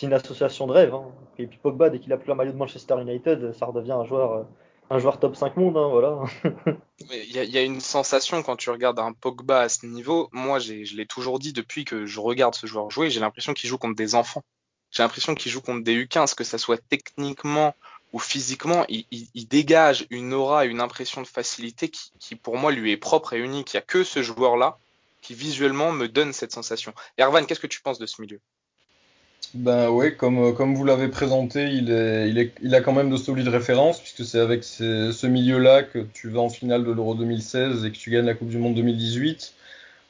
[0.07, 0.95] une association de rêve.
[0.95, 1.07] Hein.
[1.39, 4.05] Et puis Pogba, dès qu'il a plus la maillot de Manchester United, ça redevient un
[4.05, 4.47] joueur,
[4.91, 6.19] un joueur top 5 monde, hein, voilà.
[7.11, 10.29] Il y, y, a une sensation quand tu regardes un Pogba à ce niveau.
[10.33, 13.71] Moi, je l'ai toujours dit depuis que je regarde ce joueur jouer, j'ai l'impression qu'il
[13.71, 14.43] joue contre des enfants.
[14.91, 17.75] J'ai l'impression qu'il joue contre des U15, que ça soit techniquement
[18.13, 22.97] où physiquement, il, dégage une aura, une impression de facilité qui, pour moi, lui est
[22.97, 23.73] propre et unique.
[23.73, 24.79] Il n'y a que ce joueur-là
[25.23, 26.93] qui, visuellement, me donne cette sensation.
[27.19, 28.41] Ervan, qu'est-ce que tu penses de ce milieu?
[29.55, 34.25] Ben oui, comme, comme vous l'avez présenté, il, a quand même de solides références, puisque
[34.25, 38.11] c'est avec ce milieu-là que tu vas en finale de l'Euro 2016 et que tu
[38.11, 39.55] gagnes la Coupe du Monde 2018.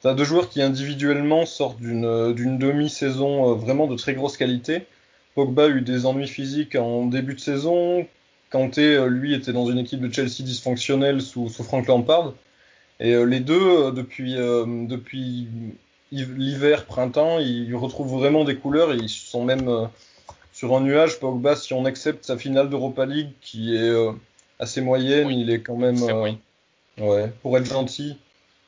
[0.01, 4.87] Tu as deux joueurs qui individuellement sortent d'une demi-saison euh, vraiment de très grosse qualité.
[5.35, 8.05] Pogba a eu des ennuis physiques en début de saison.
[8.51, 12.33] Kanté, euh, lui, était dans une équipe de Chelsea dysfonctionnelle sous, sous Frank Lampard.
[12.99, 15.47] Et euh, les deux, euh, depuis, depuis
[16.11, 19.89] l'hiver, printemps, ils retrouvent vraiment des couleurs ils sont même
[20.51, 21.19] sur un nuage.
[21.19, 23.95] Pogba, si on accepte sa finale d'Europa League, qui est
[24.59, 26.01] assez moyenne, il est quand même,
[26.99, 28.17] ouais, pour être gentil,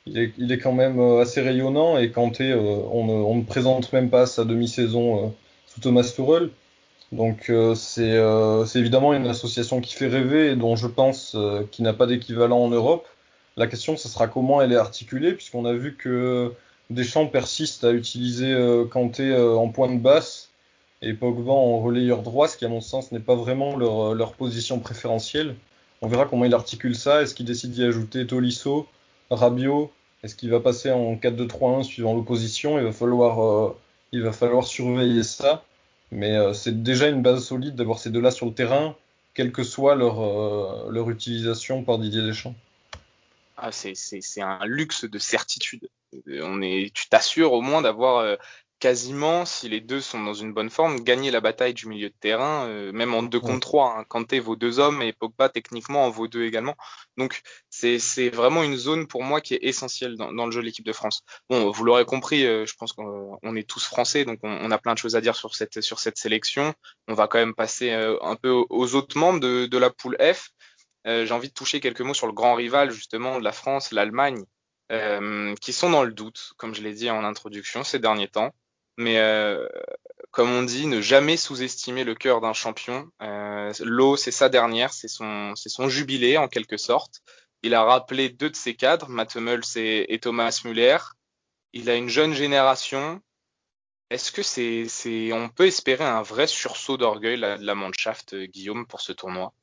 [0.06, 1.98] il est, il est quand même assez rayonnant.
[1.98, 5.36] Et Kanté, on, ne, on ne présente même pas sa demi-saison
[5.82, 6.50] Thomas Tuchel.
[7.14, 11.64] Donc euh, euh, c'est évidemment une association qui fait rêver et dont je pense euh,
[11.72, 13.08] qu'il n'a pas d'équivalent en Europe.
[13.56, 16.52] La question, ce sera comment elle est articulée, puisqu'on a vu que
[16.90, 18.52] Deschamps persiste à utiliser
[18.90, 20.50] Kanté en point de basse
[21.04, 24.34] et Pogba en relayeur droit, ce qui à mon sens n'est pas vraiment leur, leur,
[24.34, 25.56] position préférentielle.
[26.02, 27.22] On verra comment il articule ça.
[27.22, 28.88] Est-ce qu'il décide d'y ajouter Tolisso,
[29.30, 29.92] Rabiot?
[30.24, 32.80] Est-ce qu'il va passer en 4-2-3-1 suivant l'opposition?
[32.80, 33.76] Il va falloir
[34.14, 35.66] il va falloir surveiller ça.
[36.12, 38.96] Mais euh, c'est déjà une base solide d'avoir ces deux-là sur le terrain.
[39.34, 42.56] quelle que soit leur, leur utilisation par Didier Deschamps.
[43.58, 45.90] Ah, c'est un luxe de certitude.
[46.28, 48.38] On est, tu t'assures au moins d'avoir
[48.80, 52.16] quasiment, si les deux sont dans une bonne forme, gagner la bataille du milieu de
[52.20, 53.96] terrain, euh, même en 2 contre 3.
[53.98, 54.04] Hein.
[54.10, 56.76] Kanté vaut deux hommes et Pogba techniquement en vaut deux également.
[57.16, 60.86] Donc c'est vraiment une zone pour moi qui est essentielle dans, le jeu de l'équipe
[60.86, 61.22] de France.
[61.50, 64.94] Bon, vous l'aurez compris, euh, je pense qu'on est tous français, donc on, a plein
[64.94, 66.74] de choses à dire sur cette, sur cette sélection.
[67.08, 70.18] On va quand même passer euh, un peu aux autres membres de, de la poule
[70.20, 70.50] F.
[71.06, 74.44] J'ai envie de toucher quelques mots sur le grand rival justement de la France, l'Allemagne,
[75.60, 78.54] qui sont dans le doute, comme je l'ai dit en introduction ces derniers temps.
[78.98, 79.68] Mais euh,
[80.32, 83.10] comme on dit, ne jamais sous-estimer le cœur d'un champion.
[83.22, 87.22] Euh, L'eau, c'est sa dernière, c'est son, son jubilé en quelque sorte.
[87.64, 90.98] Il a rappelé deux de ses cadres, Matt Hummels et, Thomas Müller.
[91.72, 93.22] Il a une jeune génération.
[94.10, 98.86] Est-ce que c'est, c'est, on peut espérer un vrai sursaut d'orgueil de la Mannschaft, Guillaume,
[98.86, 99.54] pour ce tournoi?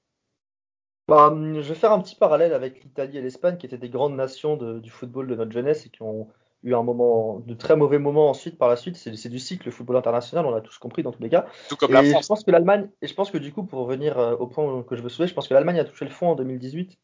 [1.09, 4.17] Bah, Je vais faire un petit parallèle avec l'Italie et l'Espagne, qui étaient des grandes
[4.17, 6.29] nations du football de notre jeunesse et qui ont
[6.63, 8.97] eu un moment, de très mauvais moments ensuite par la suite.
[8.97, 11.47] C'est du cycle, le football international, on l'a tous compris dans tous les cas.
[11.69, 12.25] Tout comme la France.
[12.25, 14.83] Je pense que l'Allemagne, et je pense que du coup, pour revenir euh, au point
[14.83, 16.99] que je veux soulever, je pense que l'Allemagne a touché le fond en 2018.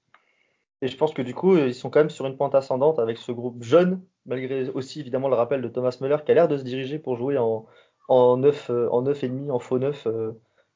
[0.83, 3.17] Et je pense que du coup, ils sont quand même sur une pente ascendante avec
[3.17, 6.59] ce groupe jeune, malgré aussi évidemment le rappel de Thomas Müller qui a l'air de
[6.59, 7.65] se diriger pour jouer en,
[8.09, 10.07] en 9, euh, en 9 et demi, en faux 9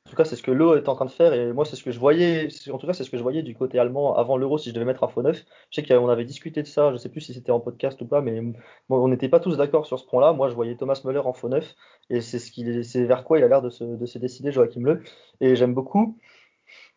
[0.07, 1.35] en tout cas, c'est ce que l'eau est en train de faire.
[1.35, 2.49] Et moi, c'est ce que je voyais.
[2.73, 4.75] En tout cas, c'est ce que je voyais du côté allemand avant l'euro si je
[4.75, 5.45] devais mettre un faux neuf.
[5.71, 6.91] Je sais qu'on avait discuté de ça.
[6.91, 8.41] Je sais plus si c'était en podcast ou pas, mais
[8.89, 10.33] on n'était pas tous d'accord sur ce point-là.
[10.33, 11.77] Moi, je voyais Thomas Müller en faux neuf.
[12.09, 15.03] Et c'est vers quoi il a l'air de se, de décider, Joachim Le.
[15.41, 16.19] Et j'aime beaucoup.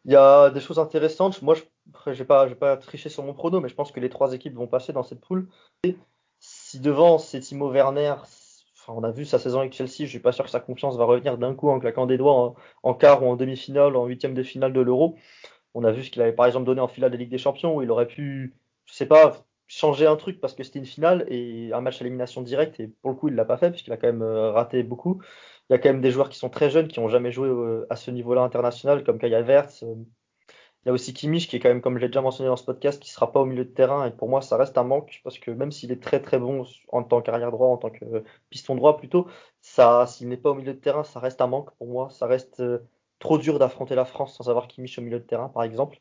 [0.05, 1.41] Il y a des choses intéressantes.
[1.41, 1.55] Moi,
[2.07, 4.55] je n'ai pas, pas triché sur mon prono, mais je pense que les trois équipes
[4.55, 5.49] vont passer dans cette poule.
[6.39, 8.15] Si devant, c'est Timo Werner,
[8.87, 11.05] on a vu sa saison avec Chelsea, je suis pas sûr que sa confiance va
[11.05, 14.43] revenir d'un coup en claquant des doigts en, quart ou en demi-finale, en huitième de
[14.43, 15.15] finale de l'Euro.
[15.73, 17.75] On a vu ce qu'il avait par exemple donné en finale de Ligue des Champions
[17.75, 21.25] où il aurait pu, je sais pas, changer un truc parce que c'était une finale
[21.29, 23.93] et un match à élimination directe et pour le coup il l'a pas fait puisqu'il
[23.93, 25.21] a quand même euh, raté beaucoup.
[25.69, 27.47] Il y a quand même des joueurs qui sont très jeunes qui ont jamais joué
[27.49, 29.95] euh, à ce niveau-là international comme Kaya Verts, euh,
[30.85, 32.57] il y a aussi Kimmich qui est quand même, comme je l'ai déjà mentionné dans
[32.57, 34.05] ce podcast, qui sera pas au milieu de terrain.
[34.05, 36.65] Et pour moi, ça reste un manque parce que même s'il est très très bon
[36.89, 39.27] en tant qu'arrière droit, en tant que piston droit plutôt,
[39.61, 42.09] ça, s'il n'est pas au milieu de terrain, ça reste un manque pour moi.
[42.09, 42.79] Ça reste euh,
[43.19, 45.99] trop dur d'affronter la France sans avoir Kimmich au milieu de terrain, par exemple.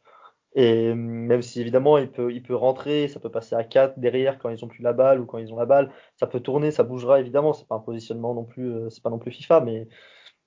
[0.54, 3.98] Et euh, même si évidemment il peut, il peut rentrer, ça peut passer à 4
[4.00, 6.40] derrière quand ils ont plus la balle ou quand ils ont la balle, ça peut
[6.40, 7.52] tourner, ça bougera évidemment.
[7.52, 9.88] C'est pas un positionnement non plus, euh, c'est pas non plus FIFA, mais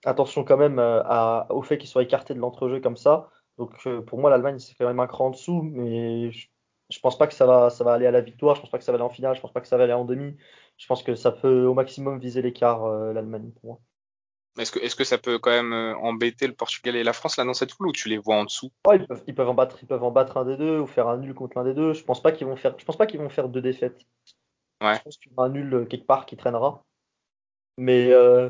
[0.05, 3.29] attention quand même à, au fait qu'il soit écarté de l'entrejeu comme ça.
[3.57, 6.47] Donc euh, pour moi, l'Allemagne, c'est quand même un cran en dessous, mais je,
[6.89, 8.77] je, pense pas que ça va, ça va aller à la victoire, je pense pas
[8.77, 10.35] que ça va aller en finale, je pense pas que ça va aller en demi.
[10.77, 13.79] Je pense que ça peut au maximum viser l'écart, euh, l'Allemagne, pour moi.
[14.57, 17.35] Est-ce que, est-ce que ça peut quand même euh, embêter le Portugal et la France
[17.37, 18.71] là dans cette foule ou tu les vois en dessous?
[18.93, 21.07] Ils, peuvent, ils, peuvent, en battre, ils peuvent en battre un des deux ou faire
[21.09, 21.93] un nul contre l'un des deux.
[21.93, 24.05] Je pense pas qu'ils vont faire, je pense pas qu'ils vont faire deux défaites.
[24.81, 24.95] Ouais.
[24.95, 26.83] Je pense qu'il y aura un nul quelque part qui traînera.
[27.77, 28.49] Mais, euh,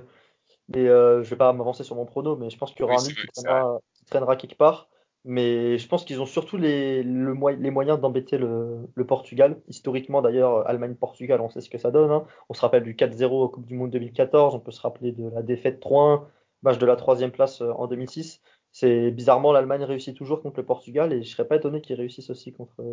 [0.67, 3.01] mais euh, je vais pas m'avancer sur mon prono, mais je pense qu'il y aura
[3.01, 4.87] un nul qui traînera, qui traînera, quelque part.
[5.27, 9.59] Mais je pense qu'ils ont surtout les, moyens d'embêter le, Portugal.
[9.67, 12.11] Historiquement, d'ailleurs, Allemagne-Portugal, on sait ce que ça donne.
[12.11, 12.25] Hein.
[12.49, 14.53] On se rappelle du 4-0 au Coupe du Monde 2014.
[14.53, 16.25] On peut se rappeler de la défaite 3-1,
[16.61, 18.41] match de la troisième place euh, en 2006.
[18.71, 22.29] C'est bizarrement, l'Allemagne réussit toujours contre le Portugal et je serais pas étonné qu'ils réussissent
[22.29, 22.83] aussi contre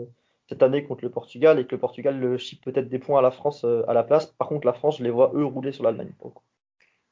[0.48, 3.22] cette année contre le Portugal et que le Portugal le chip peut-être des points à
[3.22, 4.26] la France euh, à la place.
[4.26, 6.12] Par contre, la France, je les vois eux rouler sur l'Allemagne.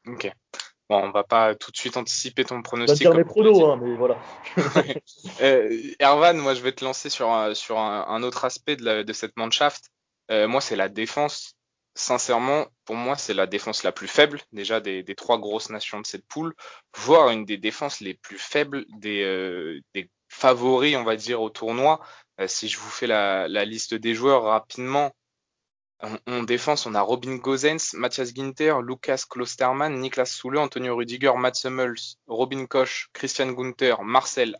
[0.06, 0.32] Ok.
[0.90, 2.98] Bon, on va pas tout de suite anticiper ton pronostic.
[2.98, 4.18] Je vais dire mes pronos, hein, mais voilà.
[5.40, 9.04] euh, Erwan, moi je vais te lancer sur un, sur un, autre aspect de, la,
[9.04, 9.84] de cette Mannschaft.
[10.32, 11.54] Euh, moi, c'est la défense.
[11.94, 16.00] Sincèrement, pour moi, c'est la défense la plus faible déjà des, des, trois grosses nations
[16.00, 16.54] de cette poule,
[16.96, 21.50] voire une des défenses les plus faibles des, euh, des favoris, on va dire, au
[21.50, 22.00] tournoi.
[22.40, 25.12] Euh, si je vous fais la, la liste des joueurs rapidement,
[26.26, 31.64] en, défense, on a Robin Gosens, Matthias Ginter, Lucas Klostermann, Niklas Soule, Antonio Rudiger, Mats
[31.64, 34.56] Hummels, Robin Koch, Christian Gunther, Marcel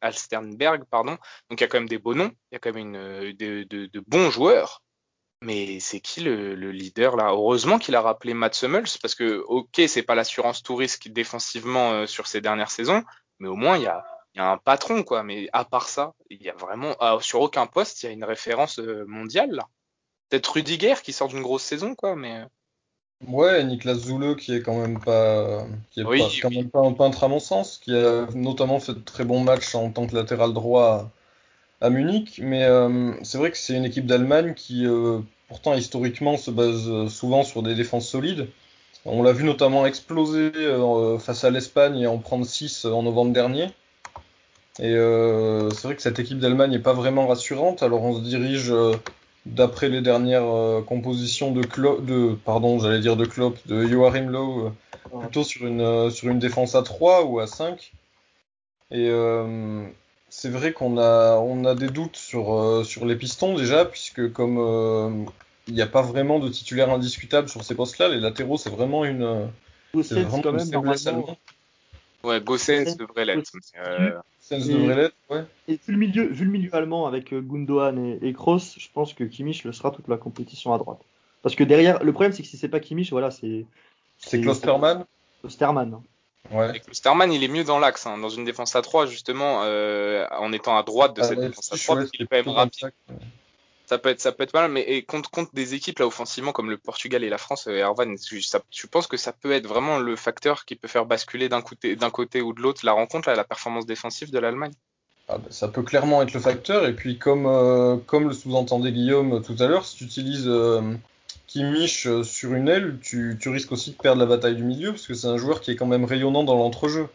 [0.00, 1.18] Alsternberg, pardon.
[1.50, 2.96] Donc il y a quand même des beaux noms, il y a quand même une,
[2.96, 4.82] euh, de, bons joueurs.
[5.42, 7.30] Mais c'est qui le, le, leader là?
[7.30, 11.92] Heureusement qu'il a rappelé Mats Hummels parce que ok, c'est pas l'assurance tout risque défensivement
[11.92, 13.02] euh, sur ces dernières saisons,
[13.38, 15.22] mais au moins il y a, il y a un patron quoi.
[15.22, 18.12] Mais à part ça, il y a vraiment ah, sur aucun poste il y a
[18.12, 19.68] une référence euh, mondiale là
[20.30, 22.38] peut-être Rudiger qui sort d'une grosse saison, quoi, mais.
[22.38, 22.44] Euh.
[23.28, 26.92] Ouais, Niklas Zoule qui est quand même pas, qui est pas, quand même pas un
[26.92, 30.14] peintre à mon sens, qui a notamment fait de très bons matchs en tant que
[30.16, 31.10] latéral droit
[31.82, 36.38] à, Munich, mais euh, c'est vrai que c'est une équipe d'Allemagne qui, euh, pourtant historiquement,
[36.38, 38.48] se base souvent sur des défenses solides.
[39.04, 40.50] On l'a vu notamment exploser
[41.18, 43.66] face à l'Espagne et en prendre 6 en novembre dernier.
[44.78, 47.82] Et c'est vrai que cette équipe d'Allemagne n'est pas vraiment rassurante.
[47.82, 48.70] Alors on se dirige,
[49.46, 54.28] d'après les dernières euh, compositions de Klopp, de, pardon, j'allais dire de Klopp, de Joachim
[54.30, 54.70] Low, euh,
[55.12, 55.22] Ouais.
[55.22, 57.92] plutôt sur une, euh, sur une défense à 3 ou à 5.
[58.92, 59.10] Et
[60.28, 65.26] c'est vrai qu'on a, on a des doutes sur, sur les pistons déjà, puisque comme
[65.68, 69.04] il n'y a pas vraiment de titulaire indiscutable sur ces postes-là, les latéraux c'est vraiment
[69.04, 69.48] une,
[70.02, 71.22] c'est vraiment quand une même.
[72.22, 73.50] Ouais, Gossens devrait l'être.
[73.52, 75.44] Gossens, euh, devrait l'être, ouais.
[75.68, 78.88] Et vu le milieu, vu le milieu allemand avec euh, Gundogan et, et Kroos, je
[78.92, 81.00] pense que Kimmich le sera toute la compétition à droite.
[81.42, 83.64] Parce que derrière, le problème c'est que si c'est pas Kimmich, voilà, c'est
[84.18, 85.04] C'est Klosterman.
[85.48, 86.02] Sterman.
[86.50, 86.76] Ouais.
[86.76, 90.26] Et Klosterman, il est mieux dans l'axe, hein, dans une défense à 3, justement, euh,
[90.38, 92.26] en étant à droite de Ah, cette défense à je 3, ouais, parce qu'il est
[92.26, 92.74] quand même rapide.
[92.74, 92.94] sac.
[93.90, 96.70] Ça peut être, ça peut être mal, mais et contre, des équipes là offensivement comme
[96.70, 98.62] le Portugal et la France, euh, Erwan, tu, ça-
[99.10, 102.60] que ça peut être vraiment le facteur qui peut faire basculer d'un côté, ou de
[102.60, 104.70] l'autre la rencontre, la performance défensive de l'Allemagne?
[105.28, 106.86] Ah bah, ça peut clairement être le facteur.
[106.86, 110.82] Et puis, comme, euh, comme le sous-entendait Guillaume tout à l'heure, si tu utilises euh,
[112.06, 115.08] euh, sur une aile, tu, tu risques aussi de perdre la bataille du milieu, parce
[115.08, 117.08] que c'est un joueur qui est quand même rayonnant dans l'entrejeu.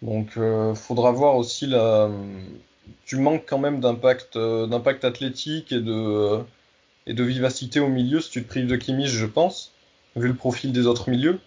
[0.00, 2.08] Donc, euh, faudra voir aussi la.
[3.04, 6.42] Tu manques quand même d'impact, euh, d'impact athlétique et de, euh,
[7.06, 9.72] et de vivacité au milieu si tu te prives de Kimmich, je pense,
[10.16, 11.38] vu le profil des autres milieux.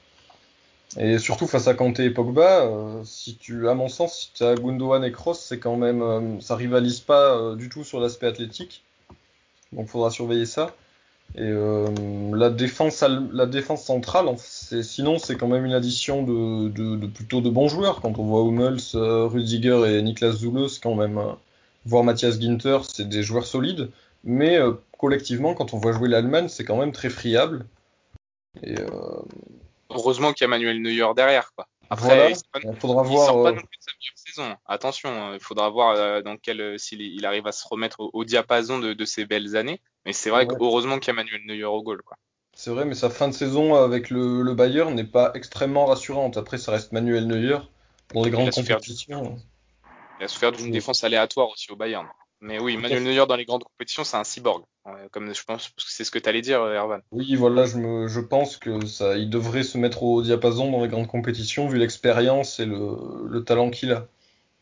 [0.98, 4.44] Et surtout face à Kanté et Pogba, euh, si tu, à mon sens, si tu
[4.44, 8.84] as Gundogan et Kroos, c'est quand même, ça rivalise pas du tout sur l'aspect athlétique.
[9.72, 10.76] Donc faudra surveiller ça.
[11.36, 11.88] Et euh,
[12.36, 17.42] la défense, la défense centrale, sinon c'est quand même une addition de, de, de plutôt
[17.42, 18.02] de bons joueurs.
[18.02, 21.32] Quand on voit Hummels, euh, Rudiger et Niklas Zule, c'est quand même, euh,
[21.86, 23.90] voire Matthias Ginter, c'est des joueurs solides.
[24.24, 27.66] Mais euh, collectivement, quand on voit jouer l'Allemagne, c'est quand même très friable.
[28.62, 28.86] Et euh,
[29.90, 31.68] Heureusement qu'il y a Manuel Neuer derrière, quoi.
[31.90, 33.26] Après, voilà, il, il faudra voir.
[33.26, 34.56] sort pas non plus de sa meilleure saison.
[34.68, 38.24] Attention, hein, il faudra voir dans quel, s'il il arrive à se remettre au, au
[38.24, 39.82] diapason de, de ses belles années.
[40.06, 40.56] Mais c'est vrai Ouais.
[40.56, 42.18] que heureusement qu'il y a Manuel Neuer au goal, quoi.
[42.56, 46.38] C'est vrai, mais sa fin de saison avec le, le Bayern n'est pas extrêmement rassurante.
[46.38, 47.58] Après, ça reste Manuel Neuer
[48.14, 49.38] dans les grandes compétitions.
[50.20, 52.08] Il a souffert d'une défense aléatoire aussi au Bayern.
[52.42, 54.64] Mais oui, Manuel Neuer dans les grandes compétitions, c'est un cyborg.
[55.12, 57.02] Comme je pense que c'est ce que tu allais dire, euh, Erwan.
[57.14, 60.82] Oui, voilà, je, me, je pense que ça, il devrait se mettre au diapason dans
[60.84, 64.08] les grandes compétitions vu l'expérience et le, le talent qu'il a.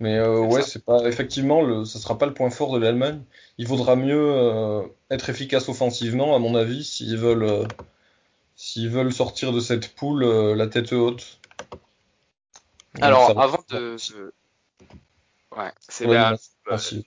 [0.01, 2.79] Mais euh, C'est ouais, c'est pas effectivement, le, ça sera pas le point fort de
[2.79, 3.21] l'Allemagne.
[3.59, 7.65] Il vaudra mieux euh, être efficace offensivement, à mon avis, s'ils veulent, euh,
[8.55, 11.39] s'ils veulent sortir de cette poule euh, la tête haute.
[12.95, 13.95] Donc, Alors, va- avant de.
[15.55, 16.35] Ouais, c'est Ouais, la-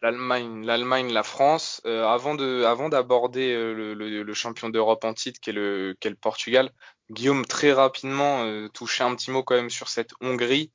[0.00, 1.83] l'Allemagne, l'Allemagne, la France.
[1.85, 6.07] Avant de, avant d'aborder le, le, le champion d'Europe en titre, qui est le, qui
[6.07, 6.70] est le Portugal,
[7.11, 10.70] Guillaume, très rapidement, toucher un petit mot quand même sur cette Hongrie.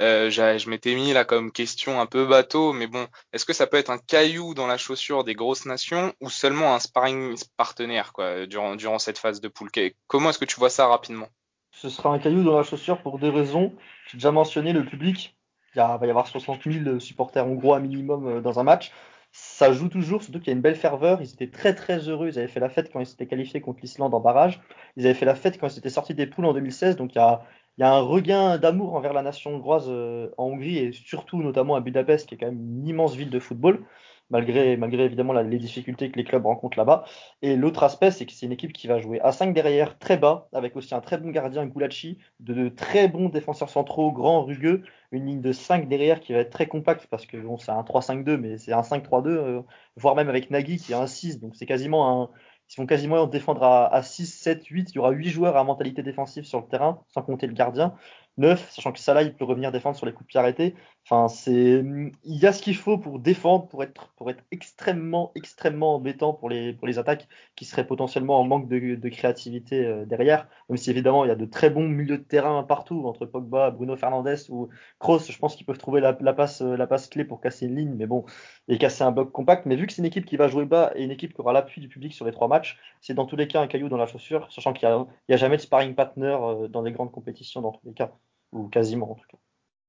[0.00, 3.66] Euh, je m'étais mis là comme question un peu bateau, mais bon, est-ce que ça
[3.66, 8.12] peut être un caillou dans la chaussure des grosses nations ou seulement un sparring partenaire
[8.12, 9.70] quoi, durant, cette phase de poule?
[10.06, 11.28] Comment est-ce que tu vois ça rapidement?
[11.72, 13.74] Ce sera un caillou dans la chaussure pour deux raisons.
[14.08, 15.36] J'ai déjà mentionné le public.
[15.74, 18.92] Il va y avoir 60 000 supporters hongrois minimum euh, dans un match.
[19.34, 21.22] Ça joue toujours, surtout qu'il y a une belle ferveur.
[21.22, 22.28] Ils étaient très très heureux.
[22.28, 24.60] Ils avaient fait la fête quand ils s'étaient qualifiés contre l'Islande en barrage.
[24.96, 26.96] Ils avaient fait la fête quand ils étaient sortis des poules en 2016.
[26.96, 27.42] Donc il y a,
[27.78, 31.42] il y a un regain d'amour envers la nation hongroise euh, en Hongrie et surtout
[31.42, 33.84] notamment à Budapest, qui est quand même une immense ville de football,
[34.30, 37.04] malgré, malgré évidemment la- les difficultés que les clubs rencontrent là-bas.
[37.42, 40.16] Et l'autre aspect, c'est que c'est une équipe qui va jouer à 5 derrière, très
[40.16, 44.44] bas, avec aussi un très bon gardien, Gulacsi, de, de très bons défenseurs centraux, grands,
[44.44, 47.72] rugueux, une ligne de 5 derrière qui va être très compacte, parce que bon, c'est
[47.72, 49.62] un 3-5-2, mais c'est un 5-3-2, euh,
[49.96, 52.30] voire même avec Nagui qui est un 6, donc c'est quasiment un.
[52.70, 54.90] Ils vont quasiment défendre à, à 6, 7, 8.
[54.90, 57.94] Il y aura 8 joueurs à mentalité défensive sur le terrain, sans compter le gardien.
[58.38, 60.74] 9, sachant que Salah, il peut revenir défendre sur les coups de pied arrêtés.
[61.04, 61.84] Enfin, c'est,
[62.24, 66.32] il y a ce qu'il faut pour défendre, pour être, pour être extrêmement, extrêmement embêtant
[66.32, 70.48] pour les, pour les attaques qui seraient potentiellement en manque de, créativité euh, derrière.
[70.68, 73.70] Même si évidemment il y a de très bons milieux de terrain partout entre Pogba,
[73.70, 74.68] Bruno Fernandes ou
[74.98, 75.18] Kroos.
[75.28, 77.94] Je pense qu'ils peuvent trouver la, passe, euh, la passe clé pour casser une ligne,
[77.96, 78.24] mais bon,
[78.68, 79.66] et casser un bloc compact.
[79.66, 81.52] Mais vu que c'est une équipe qui va jouer bas et une équipe qui aura
[81.52, 83.96] l'appui du public sur les trois matchs, c'est dans tous les cas un caillou dans
[83.96, 87.12] la chaussure, sachant qu'il n'y a, a jamais de sparring partner euh, dans les grandes
[87.12, 88.12] compétitions dans tous les cas,
[88.52, 89.38] ou quasiment en tout cas.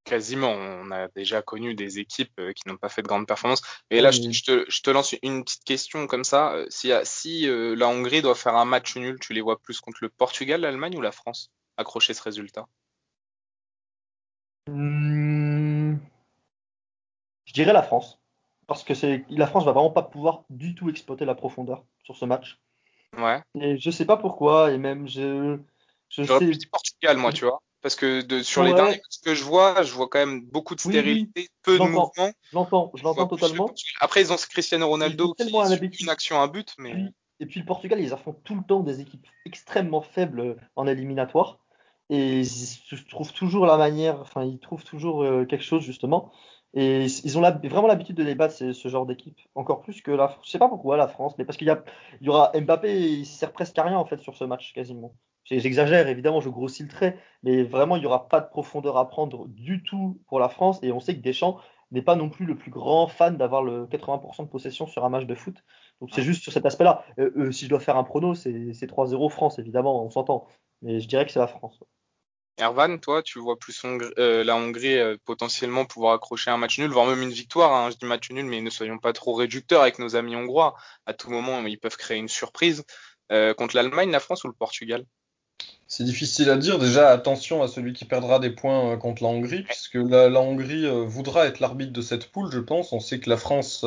[0.06, 3.62] Quasiment, on a déjà connu des équipes euh, qui n'ont pas fait de grandes performances.
[3.90, 4.34] Et là, je, te- Oui.
[4.34, 6.54] je te, je te lance une petite question comme ça.
[6.54, 9.80] Euh, Si, si euh, la Hongrie doit faire un match nul, tu les vois plus
[9.80, 12.66] contre le Portugal, l'Allemagne ou la France accrocher ce résultat?
[14.68, 15.96] Hmm,
[17.46, 18.20] je dirais la France.
[18.68, 18.94] Parce que
[19.30, 22.60] la France va vraiment pas pouvoir du tout exploiter la profondeur sur ce match.
[23.18, 23.42] Ouais.
[23.56, 25.58] Et je sais pas pourquoi, et même je,
[26.10, 26.46] je sais.
[26.46, 27.62] dit Portugal, moi, tu vois.
[27.84, 30.74] Parce que de, sur les derniers matchs que je vois, je vois quand même beaucoup
[30.74, 32.12] de stérilité, peu de mouvement.
[32.16, 33.70] Je l'entends, je l'entends totalement.
[34.00, 35.44] Après, ils ont Cristiano Ronaldo qui
[36.00, 36.96] une action, un but, mais.
[37.42, 41.60] Et puis le Portugal, ils affrontent tout le temps des équipes extrêmement faibles en éliminatoire.
[42.10, 46.32] Et ils trouvent toujours la manière, enfin, ils trouvent toujours euh, quelque chose, justement.
[46.74, 50.38] Et ils ont vraiment l'habitude de débattre ce, ce genre d'équipe, encore plus que la
[50.44, 53.52] Je sais pas pourquoi la France, mais parce qu'il y, y, aura Mbappé, il sert
[53.52, 55.14] presque à rien en fait sur ce match quasiment.
[55.46, 59.10] J'exagère évidemment, je grossis le trait, mais vraiment il n'y aura pas de profondeur à
[59.10, 60.80] prendre du tout pour la France.
[60.84, 61.60] Et on sait que Deschamps
[61.92, 65.10] n'est pas non plus le plus grand fan d'avoir le 80% de possession sur un
[65.10, 65.58] match de foot.
[66.02, 67.06] Donc c'est juste sur cet aspect-là.
[67.20, 70.48] Euh, euh, si je dois faire un prono, c'est 3-0 France évidemment, on s'entend.
[70.82, 71.80] Mais je dirais que c'est la France.
[72.58, 76.92] Ervan, toi, tu vois plus euh, la Hongrie euh, potentiellement pouvoir accrocher un match nul,
[76.92, 77.74] voire même une victoire.
[77.74, 77.90] Hein.
[77.90, 80.76] Je dis match nul, mais ne soyons pas trop réducteurs avec nos amis hongrois.
[81.06, 82.86] À tout moment, ils peuvent créer une surprise.
[83.58, 85.08] Contre l'Allemagne, la France ou le Portugal?
[85.88, 86.80] C'est difficile à dire.
[86.80, 90.88] Déjà, attention à celui qui perdra des points contre la Hongrie, puisque la, la Hongrie
[91.06, 92.94] voudra être l'arbitre de cette poule, je pense.
[92.94, 93.86] On sait que la France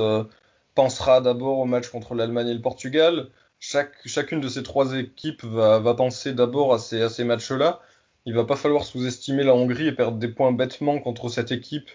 [0.74, 3.28] pensera d'abord au match contre l'Allemagne et le Portugal.
[3.58, 7.80] Chaque, chacune de ces trois équipes va, va penser d'abord à ces, à ces matchs-là
[8.26, 11.88] il va pas falloir sous-estimer la Hongrie et perdre des points bêtement contre cette équipe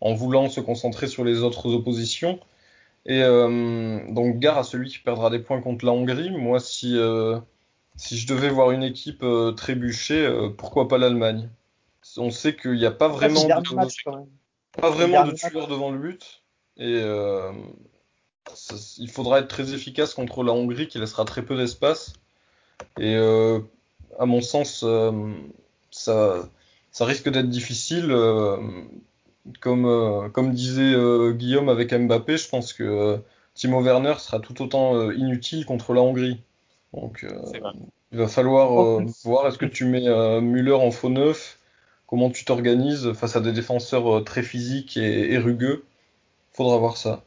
[0.00, 2.38] en voulant se concentrer sur les autres oppositions.
[3.06, 6.30] Et euh, donc gare à celui qui perdra des points contre la Hongrie.
[6.30, 7.38] Moi, si, euh,
[7.98, 10.26] si je devais voir une équipe euh, trébucher,
[10.56, 11.50] pourquoi pas l'Allemagne?
[12.16, 16.42] On sait qu'il n'y a pas vraiment, de, pas vraiment de tueur devant le but.
[16.78, 17.02] Et
[18.96, 22.14] il faudra être très efficace contre la Hongrie qui laissera très peu d'espace.
[22.98, 23.14] Et
[24.18, 24.84] à mon sens,
[25.90, 26.48] ça,
[26.98, 28.10] ça risque d'être difficile.
[28.10, 28.56] Euh,
[29.60, 33.18] comme, euh, comme disait euh, Guillaume avec Mbappé, je pense que
[33.54, 36.40] Timo Werner sera tout autant inutile contre la Hongrie.
[36.92, 37.24] Donc
[38.12, 40.08] il va falloir voir est-ce que tu mets
[40.40, 41.58] Müller en faux neuf,
[42.06, 45.84] comment tu t'organises face à des défenseurs très physiques et, et, rugueux?
[46.52, 47.22] Faudra voir ça.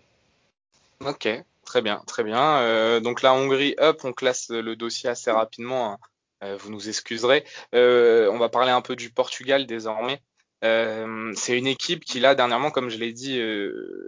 [1.05, 1.29] Ok,
[1.63, 2.99] très bien, très bien.
[3.01, 5.93] donc la Hongrie, up, on classe le dossier assez rapidement.
[5.93, 5.97] Hein.
[6.43, 7.45] Euh, vous nous excuserez.
[7.75, 10.21] Euh, on va parler un peu du Portugal désormais.
[10.63, 13.41] Euh, c'est une équipe qui là dernièrement, comme je l'ai dit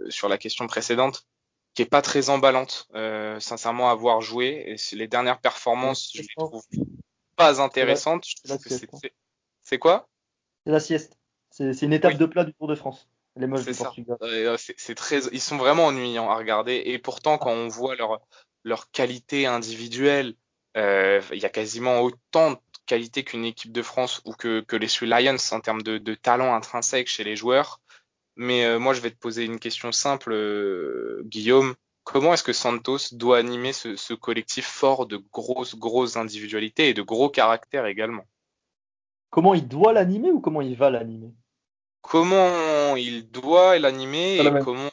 [0.08, 1.26] sur la question précédente,
[1.74, 2.88] qui est pas très emballante,
[3.40, 4.64] sincèrement à voir jouer.
[4.66, 6.62] Et les dernières performances, je les trouve
[7.36, 8.24] pas intéressantes.
[9.62, 10.08] C'est quoi?
[10.64, 11.18] C'est la sieste.
[11.50, 13.08] C'est une étape de plat du Tour de France.
[13.36, 14.16] Les moches du Portugal.
[14.58, 16.82] C'est très, ils sont vraiment ennuyants à regarder.
[16.86, 18.20] Et pourtant, quand on voit leur
[18.64, 20.34] leur qualité individuelle,
[20.76, 24.76] euh, il y a quasiment autant de qualité qu'une équipe de France ou que, que
[24.76, 27.80] les Sui Lions en termes de, de, talent intrinsèque chez les joueurs.
[28.36, 31.74] Mais euh, moi, je vais te poser une question simple, euh, Guillaume.
[32.02, 36.94] Comment est-ce que Santos doit animer ce, ce, collectif fort de grosses, grosses individualités et
[36.94, 38.24] de gros caractères également?
[39.30, 41.32] Comment il doit l'animer ou comment il va l'animer?
[42.02, 44.90] Comment il doit l'animer et comment,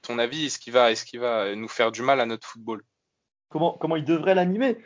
[0.00, 2.82] ton avis, est-ce qu'il va, est-ce qu'il va nous faire du mal à notre football?
[3.50, 4.78] Comment, comment il devrait l'animer?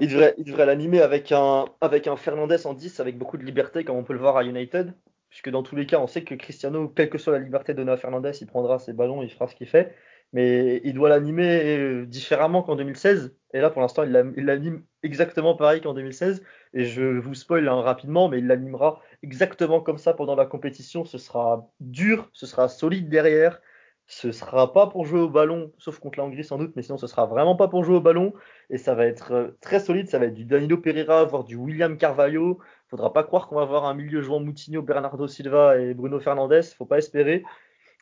[0.00, 3.44] Il devrait, il devrait l'animer avec un, avec un Fernandez en 10 avec beaucoup de
[3.44, 4.94] liberté, comme on peut le voir à United.
[5.34, 7.90] Puisque dans tous les cas, on sait que Cristiano, quelle que soit la liberté donnée
[7.90, 9.92] à Fernandez, il prendra ses ballons, il fera ce qu'il fait.
[10.32, 13.34] Mais il doit l'animer euh, différemment qu'en 2016.
[13.52, 16.44] Et là, pour l'instant, il l'anime exactement pareil qu'en 2016.
[16.72, 21.04] Et je vous spoil hein, rapidement, mais il l'animera exactement comme ça pendant la compétition.
[21.04, 23.60] Ce sera dur, ce sera solide derrière.
[24.06, 26.98] Ce sera pas pour jouer au ballon, sauf contre la Hongrie sans doute, mais sinon
[26.98, 28.34] ce sera vraiment pas pour jouer au ballon.
[28.68, 31.56] Et ça va être euh, très solide, ça va être du Danilo Pereira, voire du
[31.56, 32.60] William Carvalho.
[32.88, 36.62] Faudra pas croire qu'on va avoir un milieu jouant Moutinho, Bernardo Silva et Bruno Fernandes,
[36.76, 37.42] faut pas espérer.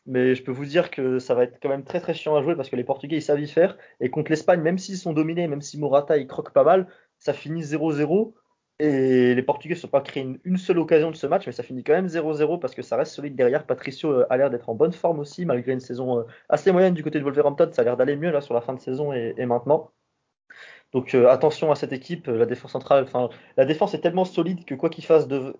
[0.05, 2.41] Mais je peux vous dire que ça va être quand même très très chiant à
[2.41, 3.77] jouer parce que les Portugais ils savent y faire.
[4.01, 6.87] Et contre l'Espagne, même s'ils sont dominés, même si Morata il croque pas mal,
[7.19, 8.33] ça finit 0-0.
[8.79, 11.63] Et les Portugais ne sont pas créés une, seule occasion de ce match, mais ça
[11.63, 13.65] finit quand même 0-0 parce que ça reste solide derrière.
[13.65, 16.93] Patricio euh, a l'air d'être en bonne forme aussi, malgré une saison euh, assez moyenne
[16.93, 17.69] du côté de Wolverhampton.
[17.71, 19.91] Ça a l'air d'aller mieux là sur la fin de saison et, maintenant.
[20.93, 23.03] Donc euh, attention à cette équipe, la défense centrale.
[23.03, 25.55] Enfin, la défense est tellement solide que quoi qu'il fasse, de,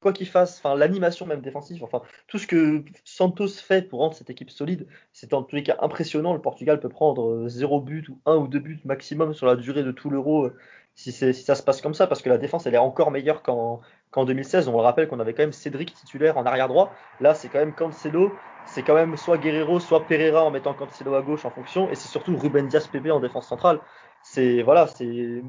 [0.00, 4.14] quoi qu'il fasse, enfin l'animation même défensive, enfin tout ce que Santos fait pour rendre
[4.14, 6.34] cette équipe solide, c'est en tous les cas impressionnant.
[6.34, 9.82] Le Portugal peut prendre 0 but ou 1 ou 2 buts maximum sur la durée
[9.82, 10.50] de tout l'Euro
[10.98, 13.80] si, ça se passe comme ça, parce que la défense elle est encore meilleure qu'en
[14.16, 14.66] 2016.
[14.66, 16.92] On le rappelle qu'on avait quand même Cédric titulaire en arrière droit.
[17.20, 18.32] Là, c'est quand même Cancelo,
[18.66, 21.94] c'est quand même soit Guerrero, soit Pereira en mettant Cancelo à gauche en fonction, et
[21.94, 23.78] c'est surtout Ruben Dias PP en défense centrale.
[24.22, 25.42] C'est voilà, c'est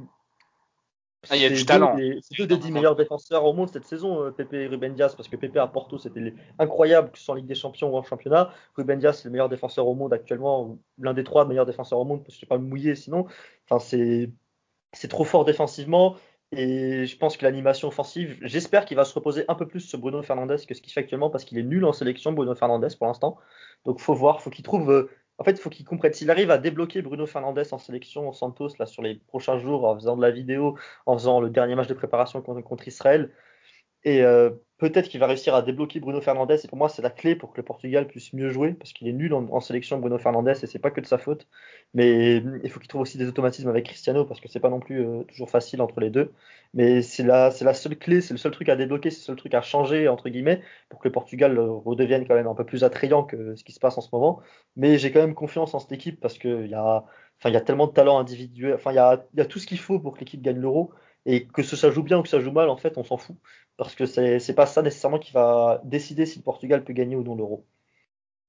[1.30, 1.97] ah, il y a du talent.
[1.97, 5.13] C'est deux des dix meilleurs défenseurs au monde cette saison, euh, Pepe et Ruben Dias,
[5.17, 7.97] parce que Pepe à Porto c'était incroyable, que ce soit en Ligue des Champions ou
[7.97, 8.53] en championnat.
[8.76, 12.05] Ruben Dias c'est le meilleur défenseur au monde actuellement, l'un des trois meilleurs défenseurs au
[12.05, 13.26] monde, parce que je ne pas mouillé sinon.
[13.70, 14.32] Enfin, c'est
[14.93, 16.15] c'est trop fort défensivement.
[16.51, 19.99] Et je pense que l'animation offensive, j'espère qu'il va se reposer un peu plus sur
[19.99, 22.88] Bruno Fernandez que ce qu'il fait actuellement parce qu'il est nul en sélection, Bruno Fernandez,
[22.97, 23.38] pour l'instant.
[23.86, 25.09] Donc faut voir, faut qu'il trouve.
[25.39, 26.13] En fait, il faut qu'il comprenne.
[26.13, 29.95] S'il arrive à débloquer Bruno Fernandez en sélection Santos là, sur les prochains jours en
[29.95, 33.31] faisant de la vidéo, en faisant le dernier match de préparation contre Israël,
[34.04, 36.58] et euh, peut-être qu'il va réussir à débloquer Bruno Fernandez.
[36.64, 39.08] Et pour moi, c'est la clé pour que le Portugal puisse mieux jouer, parce qu'il
[39.08, 41.47] est nul en, sélection Bruno Fernandez et c'est pas que de sa faute.
[41.93, 44.70] Mais mm, il faut qu'il trouve aussi des automatismes avec Cristiano, parce que c'est pas
[44.70, 46.32] non plus euh, toujours facile entre les deux.
[46.74, 49.36] Mais c'est la, la seule clé, c'est le seul truc à débloquer, c'est le seul
[49.36, 52.66] truc à changer entre guillemets pour que le Portugal euh, redevienne quand même un peu
[52.66, 54.41] plus attrayant que ce qui se passe en ce moment.
[54.76, 57.06] Mais j'ai quand même confiance en cette équipe parce qu'il y a,
[57.39, 58.76] enfin, y a tellement de talent individuel.
[58.76, 60.91] Enfin, il y a, y a tout ce qu'il faut pour que l'équipe gagne l'Euro.
[61.32, 63.36] Et que ça joue bien ou que ça joue mal, en fait, on s'en fout.
[63.77, 67.21] Parce que c'est pas ça nécessairement qui va décider si le Portugal peut gagner ou
[67.21, 67.67] non l'euro.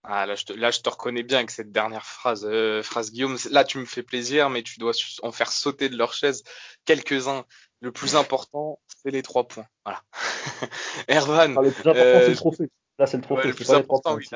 [0.02, 3.12] Ah, là, je te, là, je te reconnais bien avec cette dernière phrase, euh, phrase
[3.12, 3.36] Guillaume.
[3.50, 6.42] Là, tu me fais plaisir, mais tu dois en faire sauter de leur chaise
[6.86, 7.44] quelques-uns.
[7.80, 9.66] Le plus important, c'est les trois points.
[9.84, 10.02] Voilà.
[11.08, 11.60] Ervan.
[11.60, 12.70] le plus important, c'est le euh, trophée.
[12.98, 13.48] Là, c'est le trophée.
[13.48, 14.26] le plus important, oui,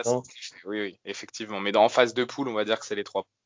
[0.67, 1.61] oui, oui, effectivement.
[1.61, 3.44] Mais dans, en phase de poule, on va dire que c'est les trois points.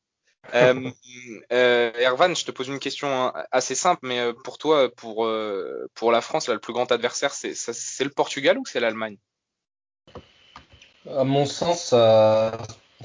[0.53, 0.89] Euh,
[1.51, 5.89] euh, Ervan, je te pose une question assez simple, mais euh, pour toi, pour, euh,
[5.95, 7.53] pour la France, là, le plus grand adversaire, c'est,
[8.03, 9.17] le Portugal ou c'est l'Allemagne?
[11.09, 12.57] À mon sens, ça,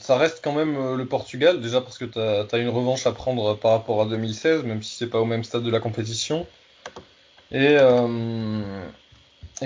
[0.08, 3.72] reste quand même le Portugal, déjà parce que tu as, une revanche à prendre par
[3.72, 6.46] rapport à 2016, même si c'est pas au même stade de la compétition.
[7.52, 7.78] Et,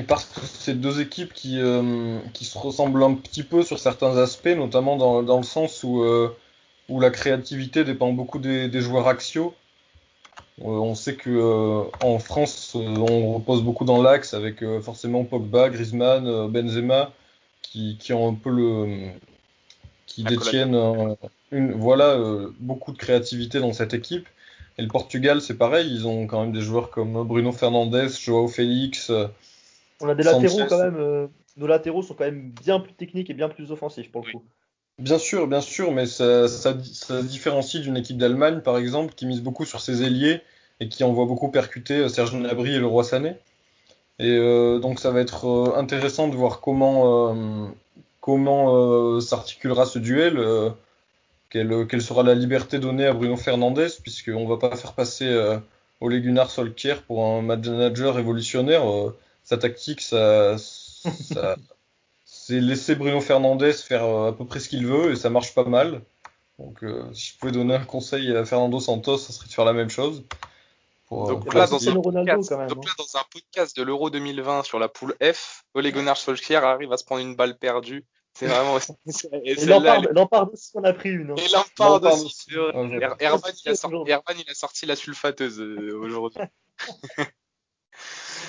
[0.07, 4.97] parce que c'est deux équipes qui, se ressemblent un petit peu sur certains aspects, notamment
[4.97, 6.05] dans le sens où
[6.89, 9.55] où la créativité dépend beaucoup des, joueurs axiaux.
[10.61, 15.25] Euh, on sait que euh, en France, euh, on repose beaucoup dans l'axe avec forcément
[15.25, 17.13] Pogba, Griezmann, Benzema,
[17.63, 19.11] qui, ont un peu le,
[20.07, 20.77] qui détiennent
[21.53, 22.19] une, voilà,
[22.59, 24.27] beaucoup de créativité dans cette équipe.
[24.79, 28.49] Et le Portugal, c'est pareil, ils ont quand même des joueurs comme Bruno Fernandes, Joao
[28.49, 29.13] Félix.
[30.01, 31.29] On a des latéraux quand même.
[31.57, 34.45] nos latéraux sont quand même bien plus techniques et bien plus offensifs pour le coup.
[34.99, 39.27] Bien sûr, bien sûr, mais ça, ça, ça différencie d'une équipe d'Allemagne, par exemple, qui
[39.27, 40.43] mise beaucoup sur ses ailiers
[40.81, 43.37] et qui envoie beaucoup percuter euh, Serge Gnabry et le Roi Sané.
[44.19, 47.69] Et euh, donc ça va être euh, intéressant de voir comment euh,
[48.21, 50.39] comment s'articulera ce duel,
[51.49, 55.35] quelle, quelle, sera la liberté donnée à Bruno Fernandez, puisqu'on va pas faire passer
[56.03, 58.83] Ole Gunnar Solskjaer pour un manager révolutionnaire.
[59.45, 61.57] sa tactique, ça, ça
[62.49, 65.55] c'est laisser Bruno Fernandez faire euh, à peu près ce qu'il veut et ça marche
[65.55, 66.01] pas mal.
[66.59, 69.67] Donc, euh, si je pouvais donner un conseil à Fernando Santos, ça serait de faire
[69.67, 70.25] la même chose.
[71.13, 74.79] Euh, donc, là, dans un podcast, donc là, dans un podcast de l'Euro 2020 sur
[74.79, 78.07] la poule F, Ole Gunnar Solskjaer arrive à se prendre une balle perdue.
[78.33, 78.79] C'est vraiment.
[79.45, 81.33] et Lampard aussi on a pris une.
[81.33, 81.35] Hein.
[81.37, 82.55] Et Lampard aussi.
[82.55, 86.41] Herman, il a sorti, il a sorti la sulfateuse aujourd'hui.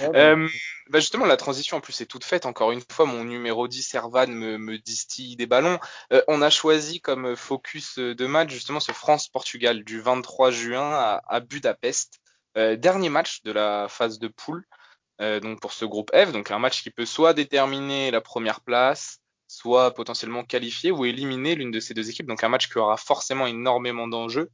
[0.02, 0.48] Euh,
[0.90, 2.46] bah justement, la transition en plus est toute faite.
[2.46, 5.80] Encore une fois, mon numéro 10, Servan, me, distille des ballons.
[6.14, 11.40] Euh, on a choisi comme focus de match justement ce France-Portugal du 23 juin à,
[11.40, 12.20] Budapest.
[12.58, 14.66] Euh, dernier match de la phase de poule.
[15.20, 19.20] Donc pour ce groupe F, donc un match qui peut soit déterminer la première place,
[19.50, 22.28] soit potentiellement qualifier ou éliminer l'une de ces deux équipes.
[22.28, 24.50] Donc un match qui aura forcément énormément d'enjeux.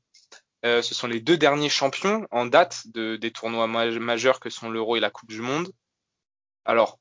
[0.65, 4.69] Euh, ce sont les deux derniers champions en date de, des tournois majeurs que sont
[4.69, 5.71] l'Euro et la Coupe du Monde.
[6.65, 6.99] Alors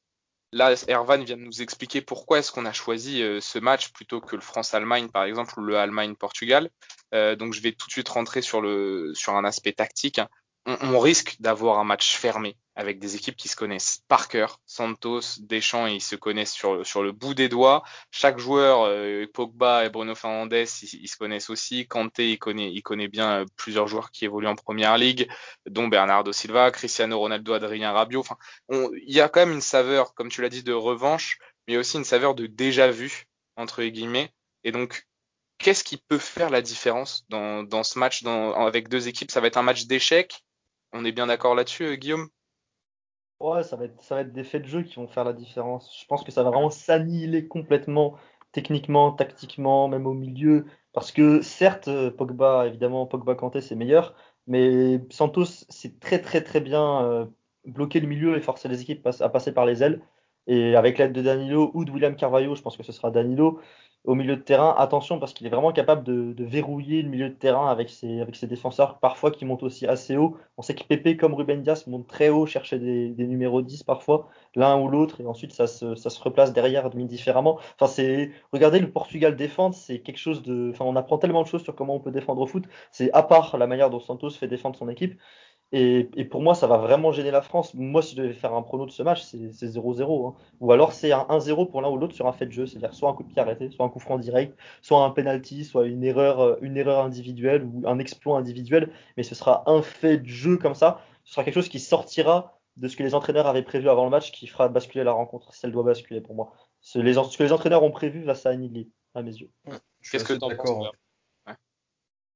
[0.52, 4.20] là, Ervan vient de nous expliquer pourquoi est-ce qu'on a choisi euh, ce match plutôt
[4.20, 6.68] que le France-Allemagne par exemple ou le Allemagne-Portugal.
[7.14, 10.18] Euh, donc je vais tout de suite rentrer sur un aspect tactique.
[10.18, 10.28] Hein
[10.66, 14.60] on, risque d'avoir un match fermé avec des équipes qui se connaissent par cœur.
[14.66, 17.82] Santos, Deschamps, ils se connaissent sur, sur le bout des doigts.
[18.10, 21.86] Chaque joueur, euh, Pogba et Bruno Fernandes, ils, se connaissent aussi.
[21.86, 25.28] Kanté, il connaît, il connaît bien euh, plusieurs joueurs qui évoluent en première ligue,
[25.66, 28.20] dont Bernardo Silva, Cristiano Ronaldo, Adrien Rabiot.
[28.20, 28.38] Enfin,
[28.70, 31.38] il y a quand même une saveur, comme tu l'as dit, de revanche,
[31.68, 34.32] mais aussi une saveur de déjà vu entre guillemets.
[34.64, 35.06] Et donc,
[35.58, 39.30] qu'est-ce qui peut faire la différence dans, dans ce match dans, avec deux équipes?
[39.30, 40.43] Ça va être un match d'échecs
[40.94, 42.28] on est bien d'accord là-dessus, euh, Guillaume?
[43.40, 45.94] Ouais, ça va, être, des faits de jeu qui vont faire la différence.
[46.00, 48.16] Je pense que ça va vraiment s'annihiler complètement,
[48.52, 50.64] techniquement, tactiquement, même au milieu.
[50.92, 54.14] Parce que certes, euh, Pogba, évidemment, Pogba Kanté, c'est meilleur,
[54.46, 57.26] mais Santos, c'est très très très bien euh,
[57.66, 60.00] bloquer le milieu et forcer les équipes à passer par les ailes.
[60.46, 63.60] Et avec l'aide de Danilo ou de William Carvalho, je pense que ce sera Danilo,
[64.04, 67.34] au milieu de terrain, attention parce qu'il est vraiment capable de, verrouiller le milieu de
[67.34, 70.36] terrain avec ses, défenseurs, parfois qui montent aussi assez haut.
[70.58, 74.28] On sait que Pepe, comme Ruben Dias, monte très haut, chercher des, numéros 10 parfois,
[74.54, 77.58] l'un ou l'autre, et ensuite ça se, ça se replace derrière différemment.
[77.78, 81.48] Enfin, c'est, regardez le Portugal défendre, c'est quelque chose de, enfin, on apprend tellement de
[81.48, 82.64] choses sur comment on peut défendre au foot.
[82.92, 85.18] C'est à part la manière dont Santos fait défendre son équipe.
[85.76, 87.74] Et, et, pour moi, ça va vraiment gêner la France.
[87.74, 90.28] Moi, si je devais faire un prono de ce match, c'est 0-0.
[90.28, 90.34] Hein.
[90.60, 92.64] Ou alors c'est un 1-0 pour l'un ou l'autre sur un fait de jeu.
[92.64, 95.64] C'est-à-dire soit un coup de pied arrêté, soit un coup franc direct, soit un penalty,
[95.64, 98.92] soit une erreur, euh, une erreur individuelle ou un exploit individuel.
[99.16, 101.00] Mais ce sera un fait de jeu comme ça.
[101.24, 104.10] Ce sera quelque chose qui sortira de ce que les entraîneurs avaient prévu avant le
[104.10, 106.52] match qui fera basculer la rencontre, si elle doit basculer pour moi.
[106.82, 109.50] Ce, les, ce que les entraîneurs ont prévu va s'annihiler, à mes yeux.
[110.08, 110.90] Qu'est-ce que tu en penses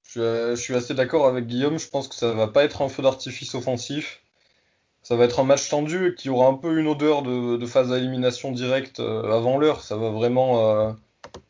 [0.09, 1.79] je suis, assez d'accord avec Guillaume.
[1.79, 4.23] Je pense que ça va pas être un feu d'artifice offensif.
[5.03, 7.99] Ça va être un match tendu qui aura un peu une odeur de, phase à
[7.99, 9.83] élimination directe euh, avant l'heure.
[9.83, 10.93] Ça va vraiment, euh,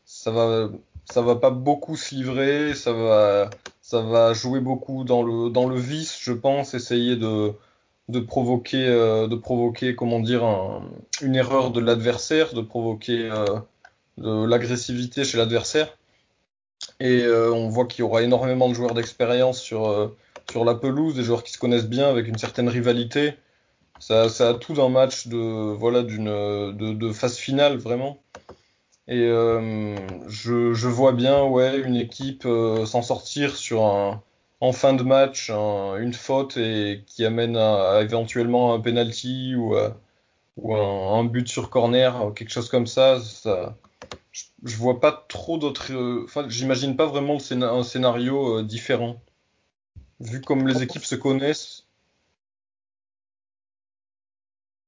[0.05, 0.71] ça va,
[1.05, 2.75] ça va pas beaucoup se livrer.
[2.75, 3.51] Ça va,
[3.81, 7.53] ça va jouer beaucoup dans le dans le vice, je pense, essayer de
[8.09, 10.45] de provoquer, euh, de provoquer, comment dire,
[11.23, 13.31] une erreur de l'adversaire, de provoquer
[14.19, 15.98] de l'agressivité chez l'adversaire.
[17.01, 20.17] Et euh, on voit qu'il y aura énormément de joueurs d'expérience sur, euh,
[20.51, 23.35] sur la pelouse, des joueurs qui se connaissent bien avec une certaine rivalité.
[24.01, 28.19] Ça, ça a tout d'un match de, voilà, d'une, de, de phase finale, vraiment.
[29.09, 29.97] Et euh,
[30.29, 32.47] je, vois bien ouais, une équipe
[32.87, 34.23] s'en sortir sur un,
[34.61, 41.19] en fin de match une faute et qui amène à, éventuellement un penalty ou, un,
[41.19, 43.19] un, but sur corner, quelque chose comme ça
[44.65, 45.93] je vois pas trop d'autres.
[45.93, 49.21] Euh, enfin, j'imagine pas vraiment un scénario euh, différent.
[50.21, 51.87] Vu comme les équipes se connaissent.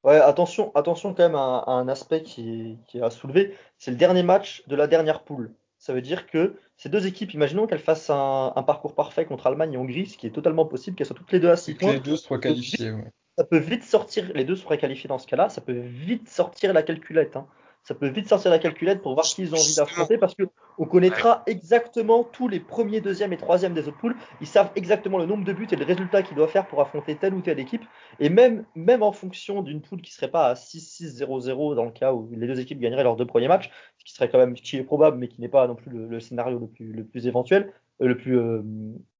[0.02, 3.54] Ouais, attention, attention quand même à, un aspect qui, qui a soulevé.
[3.78, 5.52] C'est le dernier match de la dernière poule.
[5.78, 9.74] Ça veut dire que ces deux équipes, imaginons qu'elles fassent un, parcours parfait contre Allemagne
[9.74, 11.90] et Hongrie, ce qui est totalement possible, qu'elles soient toutes les deux à 6 points.
[11.90, 12.92] Que les deux soient qualifiées,
[13.38, 16.72] Ça peut vite sortir, les deux seraient qualifiés dans ce cas-là, ça peut vite sortir
[16.72, 17.36] la calculette.
[17.36, 17.46] Hein
[17.82, 20.44] ça peut vite sortir la calculette pour voir qui ils ont envie d'affronter parce que
[20.78, 24.16] on connaîtra exactement tous les premiers, deuxièmes et troisièmes des autres poules.
[24.40, 27.16] Ils savent exactement le nombre de buts et le résultat qu'ils doivent faire pour affronter
[27.16, 27.82] telle ou telle équipe.
[28.18, 32.12] Et même, même en fonction d'une poule qui serait pas à 6-6-0-0 dans le cas
[32.12, 34.76] où les deux équipes gagneraient leurs deux premiers matchs, ce qui serait quand même qui
[34.76, 37.72] est probable mais qui n'est pas non plus le, scénario le plus, le plus éventuel,
[38.02, 38.62] euh, le plus, euh,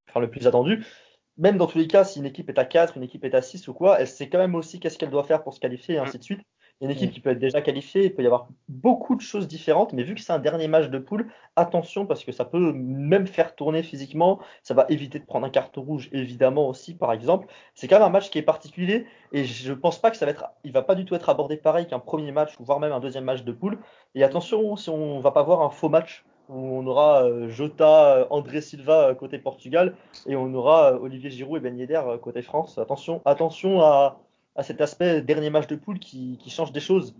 [0.09, 0.85] enfin le plus attendu.
[1.37, 3.41] Même dans tous les cas, si une équipe est à 4, une équipe est à
[3.41, 5.95] 6 ou quoi, elle sait quand même aussi qu'est-ce qu'elle doit faire pour se qualifier
[5.95, 6.41] et ainsi de suite
[6.81, 9.93] une équipe qui peut être déjà qualifiée, il peut y avoir beaucoup de choses différentes,
[9.93, 13.27] mais vu que c'est un dernier match de poule, attention parce que ça peut même
[13.27, 17.47] faire tourner physiquement, ça va éviter de prendre un carton rouge évidemment aussi par exemple.
[17.75, 20.31] C'est quand même un match qui est particulier et je pense pas que ça va
[20.31, 22.91] être, il va pas du tout être abordé pareil qu'un premier match ou voire même
[22.91, 23.77] un deuxième match de poule.
[24.15, 28.17] Et attention si on va pas voir un faux match où on aura euh, Jota,
[28.17, 32.41] euh, André Silva euh, côté Portugal et on aura Olivier Giroud et Ben Yedder côté
[32.41, 32.77] France.
[32.77, 34.19] Attention, attention à
[34.55, 37.15] à cet aspect dernier match de poule qui, change des choses.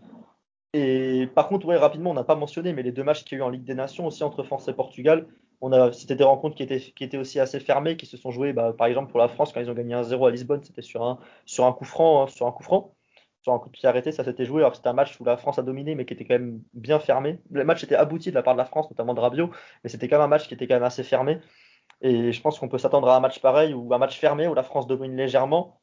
[0.74, 3.42] Et par contre, ouais, rapidement, on n'a pas mentionné, mais les deux matchs qu'il y
[3.42, 5.28] a eu en Ligue des Nations aussi entre France et Portugal,
[5.62, 8.32] on a, c'était des rencontres qui étaient, qui étaient aussi assez fermées, qui se sont
[8.32, 10.82] jouées, bah, par exemple pour la France quand ils ont gagné 1-0 à Lisbonne, c'était
[10.82, 12.96] sur un, sur un coup franc, hein, sur un coup franc,
[13.42, 14.62] sur un coup de pied arrêté, ça s'était joué.
[14.62, 17.00] Alors c'était un match où la France a dominé, mais qui était quand même bien
[17.00, 17.40] fermé.
[17.52, 19.52] Le match était abouti de la part de la France, notamment de Rabiot,
[19.84, 21.40] mais c'était quand même un match qui était quand même assez fermé.
[22.02, 24.54] Et je pense qu'on peut s'attendre à un match pareil ou un match fermé où
[24.54, 25.81] la France domine légèrement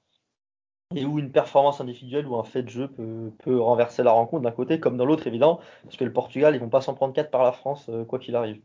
[0.94, 4.42] et où une performance individuelle ou un fait de jeu peut, peut renverser la rencontre
[4.42, 7.12] d'un côté comme dans l'autre, évidemment, parce que le Portugal, ils vont pas s'en prendre
[7.12, 8.60] quatre par la France, euh, quoi qu'il arrive.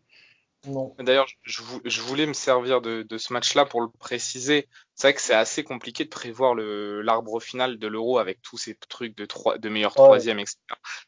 [1.00, 4.70] D'ailleurs, je, voulais me servir de, ce match-là pour le préciser.
[4.96, 8.76] C'est vrai que c'est assez compliqué de prévoir l'arbre final de l'euro avec tous ces
[8.76, 10.58] trucs de, trois, de meilleur troisième, etc.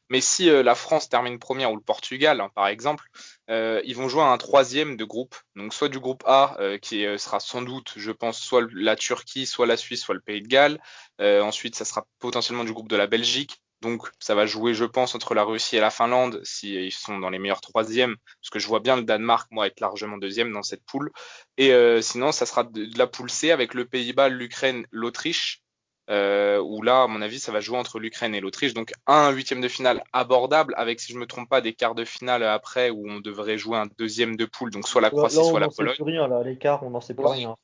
[0.10, 3.06] Mais si euh, la France termine première ou le Portugal, hein, par exemple,
[3.50, 5.36] euh, ils vont jouer à un troisième de groupe.
[5.56, 9.46] Donc soit du groupe A, euh, qui sera sans doute, je pense, soit la Turquie,
[9.46, 10.80] soit la Suisse, soit le Pays de Galles.
[11.20, 13.62] ensuite, ça sera potentiellement du groupe de la Belgique.
[13.82, 17.20] Donc ça va jouer, je pense, entre la Russie et la Finlande si ils sont
[17.20, 20.52] dans les meilleurs troisièmes, parce que je vois bien le Danemark, moi, être largement deuxième
[20.54, 21.12] dans cette poule.
[21.58, 25.65] Et sinon, ça sera de, la poule C avec le Pays-Bas, l'Ukraine, l'Autriche,
[26.10, 28.74] euh, où là, à mon avis, ça va jouer entre l'Ukraine et l'Autriche.
[28.74, 32.06] Donc un huitième de finale abordable, avec, si je me trompe pas, des quarts de
[32.06, 35.60] finale après où on devrait jouer un deuxième de poule, donc soit la Croatie, soit
[35.60, 35.96] la Pologne.
[35.96, 37.56] Plus rien, là, l'écart, on n'en sait pas rien.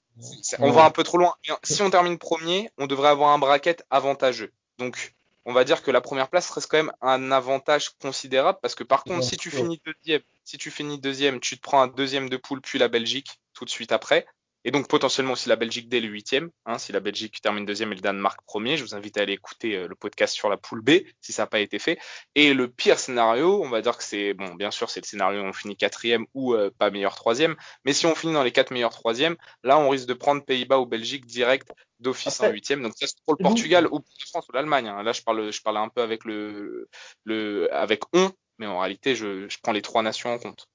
[0.59, 1.33] On va un peu trop loin.
[1.63, 4.51] Si on termine premier, on devrait avoir un bracket avantageux.
[4.77, 5.13] Donc
[5.45, 8.83] on va dire que la première place reste quand même un avantage considérable parce que
[8.83, 12.29] par contre, si tu finis deuxième, si tu finis deuxième, tu te prends un deuxième
[12.29, 14.25] de poule puis la Belgique tout de suite après
[14.63, 16.49] et donc potentiellement aussi la Belgique dès le huitième.
[16.65, 19.33] Hein, si la Belgique termine deuxième et le Danemark premier, je vous invite à aller
[19.33, 20.91] écouter euh, le podcast sur la poule B
[21.21, 21.99] si ça n'a pas été fait.
[22.35, 25.41] Et le pire scénario, on va dire que c'est bon, bien sûr, c'est le scénario
[25.41, 27.55] où on finit quatrième ou euh, pas meilleur troisième,
[27.85, 30.79] mais si on finit dans les quatre meilleurs troisièmes, là on risque de prendre Pays-Bas
[30.79, 32.81] ou Belgique direct d'office en huitième.
[32.81, 34.87] Donc ça c'est pour le Portugal ou la France ou l'Allemagne.
[34.87, 35.03] Hein.
[35.03, 36.87] Là je parle, je parle un peu avec le,
[37.23, 40.67] le avec on, mais en réalité je, je prends les trois nations en compte.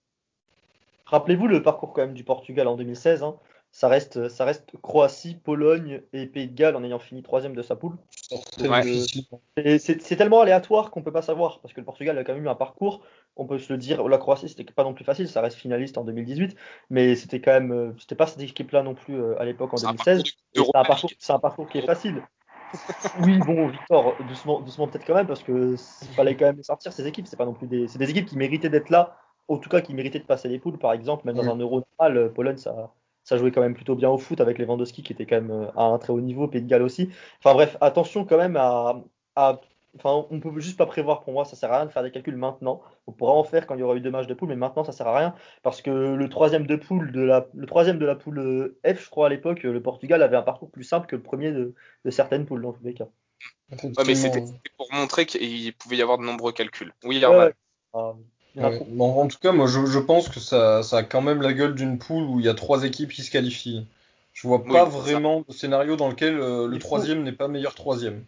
[1.07, 3.23] Rappelez-vous le parcours quand même du Portugal en 2016.
[3.23, 3.37] Hein
[3.77, 7.61] ça reste, ça reste Croatie, Pologne et Pays de Galles en ayant fini troisième de
[7.61, 7.99] sa poule.
[9.59, 12.49] C'est tellement aléatoire qu'on peut pas savoir parce que le Portugal a quand même eu
[12.49, 13.03] un parcours.
[13.37, 14.09] On peut se le dire.
[14.09, 16.57] La Croatie c'était pas non plus facile, ça reste finaliste en 2018,
[16.89, 19.77] mais c'était quand même, euh, c'était pas cette équipe-là non plus euh, à l'époque en
[19.77, 20.23] 2016.
[20.55, 22.23] C'est un, parcours, un parcours qui est facile.
[23.25, 25.77] oui, bon, Victor, doucement, doucement peut-être quand même parce que
[26.17, 27.27] fallait quand même sortir ces équipes.
[27.27, 29.19] C'est pas non plus des, c'est des équipes qui méritaient d'être là,
[29.49, 31.83] en tout cas qui méritaient de passer les poules, par exemple, même dans un Euro
[31.99, 32.91] normal, euh, Pologne ça
[33.27, 35.67] ça jouait quand même plutôt bien au foot avec Lewandowski qui était quand même euh,
[35.77, 37.11] à un très haut niveau, Pays de Galles aussi.
[37.41, 39.03] Enfin bref, attention quand même à,
[39.99, 42.11] Enfin, on peut juste pas prévoir pour moi, ça sert à rien de faire des
[42.11, 42.83] calculs maintenant.
[43.07, 44.85] On pourra en faire quand il y aura eu deux matchs de poule, mais maintenant
[44.85, 48.05] ça sert à rien parce que le troisième de poule de la, le troisième de
[48.05, 51.07] la poule euh, F, je crois à l'époque, le Portugal avait un parcours plus simple
[51.07, 51.75] que le premier de,
[52.11, 53.09] certaines poules dans tous les cas.
[54.07, 54.45] mais c'était
[54.77, 56.93] pour montrer qu'il pouvait y avoir de nombreux calculs.
[57.03, 57.55] Oui, ouais,
[58.59, 62.25] en tout cas, moi, je, pense que ça, a quand même la gueule d'une poule
[62.25, 63.87] où il y a trois équipes qui se qualifient.
[64.33, 68.25] Je vois pas vraiment de scénario dans lequel euh, le troisième n'est pas meilleur troisième.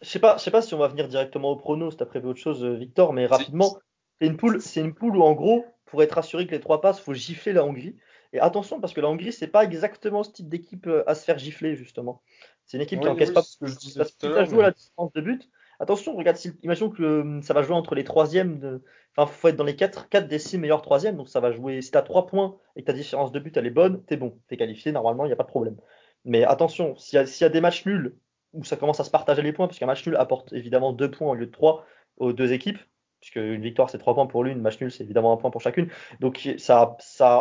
[0.00, 2.06] Je sais pas, je sais pas si on va venir directement au prono, si t'as
[2.06, 3.76] prévu autre chose, euh, Victor, mais rapidement,
[4.20, 6.80] c'est une poule, c'est une poule où en gros, pour être assuré que les trois
[6.80, 7.94] passent, faut gifler la Hongrie.
[8.32, 11.24] Et attention, parce que la Hongrie, c'est pas exactement ce type d'équipe euh, à se
[11.24, 12.22] faire gifler justement.
[12.66, 13.42] C'est une équipe qui encaisse pas.
[13.42, 15.48] Ce que je disais parce que à la distance de but,
[15.80, 18.58] Attention, regarde, si, que euh, ça va jouer entre les troisièmes.
[18.58, 18.82] De...
[19.16, 21.16] Enfin, faut être dans les 4, 4 des 6 meilleurs troisièmes.
[21.16, 21.82] Donc ça va jouer.
[21.82, 24.38] Si t'as 3 points et que ta différence de but elle est bonne, t'es bon.
[24.48, 25.76] T'es qualifié, normalement, il n'y a pas de problème.
[26.24, 28.16] Mais attention, s'il y, a des matchs nuls
[28.52, 31.10] où ça commence à se partager les points, parce qu'un match nul apporte évidemment 2
[31.10, 31.84] points au lieu de 3
[32.18, 32.78] aux deux équipes,
[33.22, 35.60] puisque une victoire c'est 3 points pour l'une, match nul c'est évidemment un point pour
[35.60, 35.88] chacune.
[36.20, 36.96] Donc ça,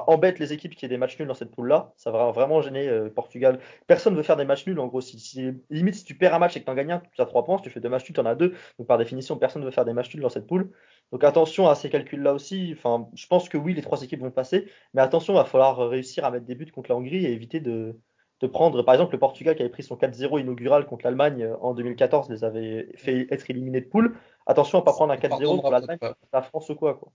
[0.08, 1.92] embête les équipes qui aient des matchs nuls dans cette poule là.
[1.98, 3.60] Ça va vraiment gêner euh, Portugal.
[3.88, 5.02] Personne ne veut faire des matchs nuls en gros.
[5.02, 7.26] Si, limite si tu perds un match et que tu en gagnes un, tu as
[7.26, 7.58] 3 points.
[7.58, 8.54] Si tu fais deux matchs nuls, tu en as deux.
[8.78, 10.72] Donc par définition, personne ne veut faire des matchs nuls dans cette poule.
[11.12, 12.76] Donc attention à ces calculs là aussi.
[12.76, 16.26] Je pense que oui, les trois équipes vont passer, mais attention, il va falloir réussir
[16.26, 18.00] à mettre des buts contre la Hongrie et éviter de,
[18.42, 21.58] de prendre, par exemple, le Portugal qui avait pris son 4-0 inaugural contre l'Allemagne euh,
[21.62, 24.18] en 2014, les avait fait être éliminés de poule.
[24.48, 26.00] Attention à pas prendre un 4-0 pour l'Allemagne,
[26.34, 27.12] la France ou quoi, quoi.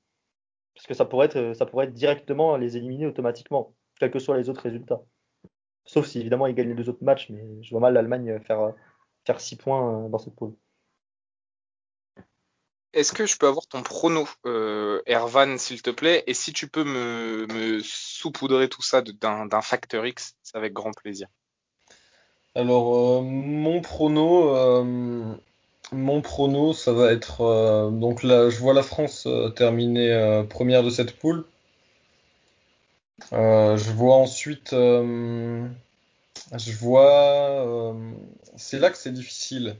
[0.74, 4.36] Parce que ça pourrait être, ça pourrait être directement les éliminer automatiquement, quels que soient
[4.36, 5.00] les autres résultats.
[5.84, 8.72] Sauf si évidemment ils gagnent les deux autres matchs, mais je vois mal l'Allemagne faire
[9.26, 10.54] faire 6 points euh, dans cette poule.
[12.96, 16.24] Est-ce que je peux avoir ton prono, euh, Ervan, s'il te plaît?
[16.26, 20.92] Et si tu peux me, me saupoudrer tout ça d'un facteur X, c'est avec grand
[20.92, 21.28] plaisir.
[22.54, 25.34] Alors, euh, mon prono, euh,
[25.92, 27.90] mon prono, ça va être.
[27.92, 31.44] donc là, je vois la France terminer première de cette poule.
[33.30, 34.70] je vois ensuite.
[34.70, 35.68] je
[36.80, 37.94] vois.
[38.56, 39.76] c'est là que c'est difficile.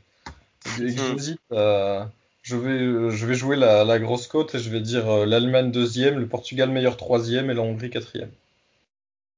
[0.66, 0.86] Hmm.
[0.86, 1.40] J'hésite
[2.46, 5.72] je vais, euh, je vais jouer la, grosse côte et je vais dire euh, l'Allemagne
[5.72, 8.30] deuxième, le Portugal meilleur troisième et la Hongrie quatrième.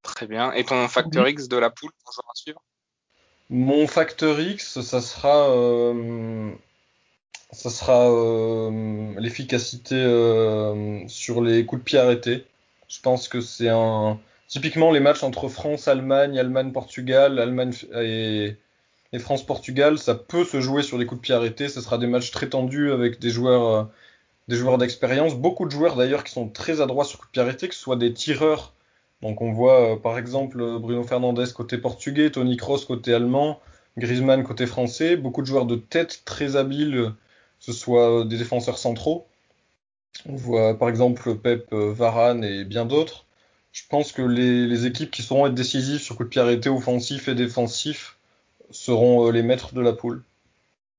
[0.03, 0.51] Très bien.
[0.51, 2.61] Et ton facteur X de la poule pour à suivre?
[3.49, 6.51] Mon facteur X, ça sera, euh,
[7.51, 8.11] ça sera
[9.17, 9.95] l'efficacité
[11.07, 12.45] sur les coups de pied arrêtés.
[12.87, 14.19] Je pense que c'est un.
[14.47, 18.55] Typiquement, les matchs entre France, Allemagne, Allemagne, Portugal, Allemagne et
[19.11, 21.69] et France-Portugal, ça peut se jouer sur des coups de pied arrêtés.
[21.69, 23.83] Ce sera des matchs très tendus avec des joueurs, euh,
[24.47, 25.35] des joueurs d'expérience.
[25.35, 27.81] Beaucoup de joueurs d'ailleurs qui sont très adroits sur coups de pied arrêtés, que ce
[27.81, 28.73] soit des tireurs.
[29.21, 33.59] Donc on voit euh, par exemple Bruno Fernandes côté portugais, Tony Kroos côté allemand,
[33.97, 35.17] Griezmann côté français.
[35.17, 37.13] Beaucoup de joueurs de tête très habiles,
[37.59, 39.27] que ce soit des défenseurs centraux.
[40.27, 43.25] On voit par exemple Pep, euh, Varane et bien d'autres.
[43.71, 46.69] Je pense que les, les équipes qui sauront être décisives sur coups de pied arrêtés
[46.69, 48.18] offensifs et défensifs
[48.71, 50.23] seront euh, les maîtres de la poule.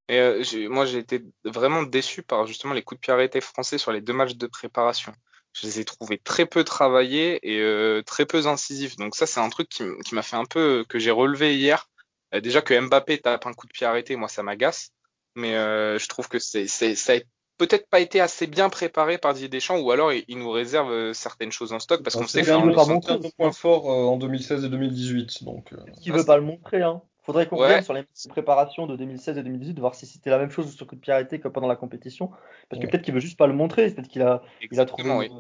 [0.09, 3.79] Et euh, moi, j'ai été vraiment déçu par justement les coups de pied arrêtés français
[3.79, 5.13] sur les deux matchs de préparation.
[5.53, 8.97] Je les ai trouvés très peu travaillés et euh, très peu incisifs.
[8.97, 11.89] Donc ça, c'est un truc qui, m'a fait un peu que j'ai relevé hier.
[12.33, 14.91] déjà que Mbappé tape un coup de pied arrêté, moi, ça m'agace.
[15.37, 17.19] Mais je trouve que c'est, ça a
[17.59, 21.53] peut-être pas été assez bien préparé par Didier Deschamps ou alors il, nous réserve certaines
[21.53, 25.73] choses en stock parce qu'on sait faire un point fort en 2016 et 2018 donc
[26.01, 29.43] qui veut pas le montrer hein Faudrait qu'on regarde sur les préparations de 2016 et
[29.43, 31.77] 2018, voir si c'était la même chose sur coup de pied arrêté que pendant la
[31.77, 32.31] compétition.
[32.69, 35.11] Parce que peut-être qu'il veut juste pas le montrer, peut-être qu'il a, il a trouvé.
[35.11, 35.31] Oui.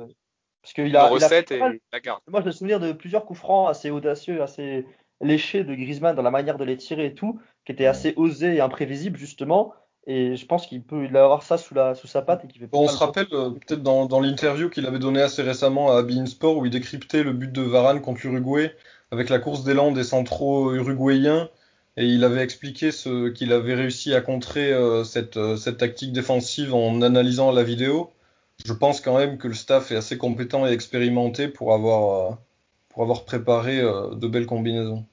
[0.62, 1.08] Parce qu'il a.
[1.08, 1.60] recette et
[1.92, 2.20] la garde.
[2.28, 4.84] Moi, je me souviens de plusieurs coups francs assez audacieux, assez
[5.22, 8.56] léchés de Griezmann dans la manière de les tirer et tout, qui étaient assez osés
[8.56, 9.74] et imprévisibles, justement.
[10.06, 12.88] Et je pense qu'il peut avoir ça sous, la, sous sa patte et qu'il On
[12.88, 16.56] se rappelle euh, peut-être dans, dans l'interview qu'il avait donné assez récemment à Bein Sport
[16.56, 18.74] où il décryptait le but de Varane contre l'Uruguay
[19.10, 21.50] avec la course d'élan des centraux uruguayens
[22.00, 26.14] et il avait expliqué ce qu'il avait réussi à contrer euh, cette, euh, cette tactique
[26.14, 28.10] défensive en analysant la vidéo.
[28.64, 32.34] Je pense quand même que le staff est assez compétent et expérimenté pour avoir, euh,
[32.88, 35.04] pour avoir préparé euh, de belles combinaisons.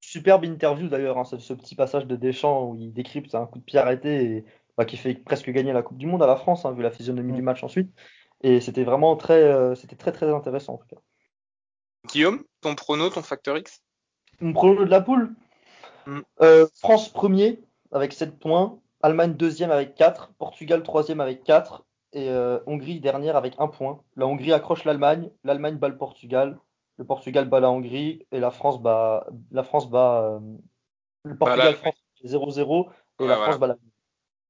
[0.00, 3.58] Superbe interview d'ailleurs, hein, ce, ce petit passage de Deschamps où il décrypte un coup
[3.58, 4.44] de pied arrêté et
[4.76, 6.92] bah, qui fait presque gagner la Coupe du Monde à la France, hein, vu la
[6.92, 7.36] physionomie Mm.
[7.36, 7.90] du match ensuite.
[8.44, 11.00] Et c'était vraiment très, euh, c'était très très intéressant en tout cas.
[12.12, 13.82] Guillaume, ton prono, ton facteur X?
[14.40, 15.34] Mon prono de la poule?
[16.08, 16.20] Mm.
[16.40, 17.60] Euh, France premier
[17.92, 21.84] avec 7 points, Allemagne deuxième avec 4, Portugal troisième avec 4
[22.14, 24.00] et euh, Hongrie dernière avec 1 point.
[24.16, 26.58] La Hongrie accroche l'Allemagne, l'Allemagne bat le Portugal,
[26.96, 30.40] le Portugal bat la Hongrie et la France bat, la France bat euh,
[31.24, 31.94] le Portugal France
[32.24, 32.86] 0-0
[33.20, 33.44] et Ouais, la voilà.
[33.44, 33.76] France bat la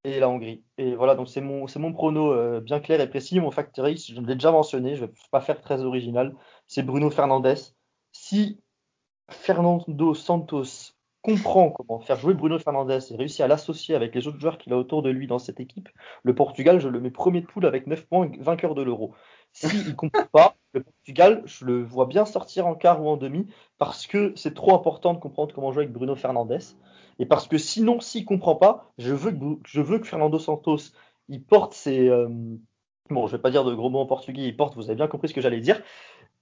[0.04, 0.62] et la Hongrie.
[0.78, 3.40] Et voilà, donc c'est mon, c'est mon prono euh, bien clair et précis.
[3.40, 6.36] Mon facteur X, je l'ai déjà mentionné, je vais pas faire très original.
[6.68, 7.56] C'est Bruno Fernandes.
[8.12, 8.60] Si
[9.28, 10.87] Fernando Santos
[11.22, 14.72] comprend comment faire jouer Bruno Fernandes et réussit à l'associer avec les autres joueurs qu'il
[14.72, 15.88] a autour de lui dans cette équipe,
[16.22, 19.14] le Portugal, je le mets premier de poule avec 9 points, vainqueur de l'Euro.
[19.52, 23.16] S'il ne comprend pas, le Portugal, je le vois bien sortir en quart ou en
[23.16, 23.46] demi
[23.78, 26.60] parce que c'est trop important de comprendre comment jouer avec Bruno Fernandes.
[27.18, 29.32] Et parce que sinon, s'il comprend pas, je veux
[29.98, 30.92] que, Fernando Santos
[31.28, 32.08] il porte ses.
[32.08, 32.28] euh,
[33.10, 35.08] bon, je vais pas dire de gros mots en portugais, il porte, vous avez bien
[35.08, 35.82] compris ce que j'allais dire.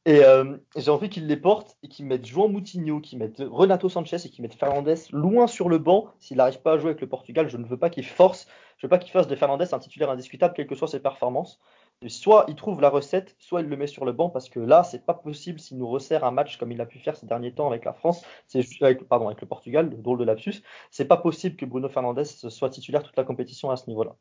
[0.07, 3.89] Et euh, j'ai envie qu'il les porte et qu'il mette João Moutinho, qu'il mette Renato
[3.89, 6.13] Sanchez et qu'il mette Fernandes loin sur le banc.
[6.21, 8.47] S'il n'arrive pas à jouer avec le Portugal, je ne veux pas qu'il force,
[8.79, 11.59] je veux pas qu'il fasse de Fernandes un titulaire indiscutable, quelles que soient ses performances.
[12.03, 14.61] Et soit il trouve la recette, soit il le met sur le banc parce que
[14.61, 17.27] là, c'est pas possible s'il nous resserre un match comme il a pu faire ces
[17.27, 20.25] derniers temps avec la France, c'est juste avec, pardon, avec le Portugal, le drôle de
[20.25, 20.63] lapsus.
[20.93, 24.15] C'est pas possible que Bruno Fernandes soit titulaire toute la compétition à ce niveau-là.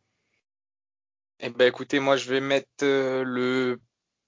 [1.42, 3.80] Eh ben écoutez, moi je vais mettre euh, le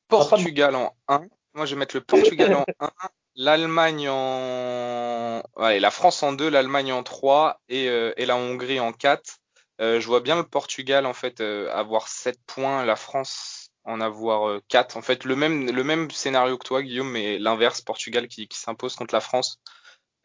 [0.07, 1.25] Portugal en 1.
[1.57, 2.89] Moi je vais mettre le Portugal en 1,
[3.35, 5.41] l'Allemagne en...
[5.55, 9.39] Ouais, la France en 2, l'Allemagne en 3 et, euh, et la Hongrie en 4.
[9.81, 14.01] Euh, je vois bien le Portugal en fait euh, avoir 7 points, la France en
[14.01, 14.97] avoir euh, 4.
[14.97, 18.59] En fait, le même, le même scénario que toi, Guillaume, mais l'inverse, Portugal qui, qui
[18.59, 19.59] s'impose contre la France.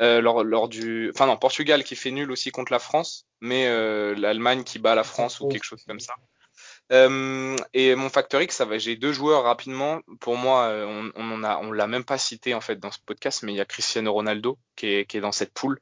[0.01, 1.13] Lors, lors du...
[1.15, 3.69] Enfin non, Portugal qui fait nul aussi contre la France, mais
[4.17, 6.15] l'Allemagne qui bat la France ou quelque chose comme ça.
[6.91, 8.77] Et mon facteur X, ça va.
[8.79, 10.01] J'ai deux joueurs rapidement.
[10.21, 12.99] Pour moi, euh, on, on a, on l'a même pas cité en fait dans ce
[13.05, 15.79] podcast, mais il y a Cristiano Ronaldo qui est, dans cette poule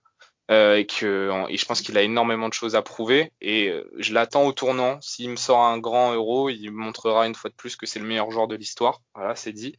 [0.53, 3.32] euh, et que et je pense qu'il a énormément de choses à prouver.
[3.40, 5.01] Et euh, je l'attends au tournant.
[5.01, 8.07] S'il me sort un grand euro, il montrera une fois de plus que c'est le
[8.07, 9.01] meilleur joueur de l'histoire.
[9.16, 9.74] Voilà, c'est dit.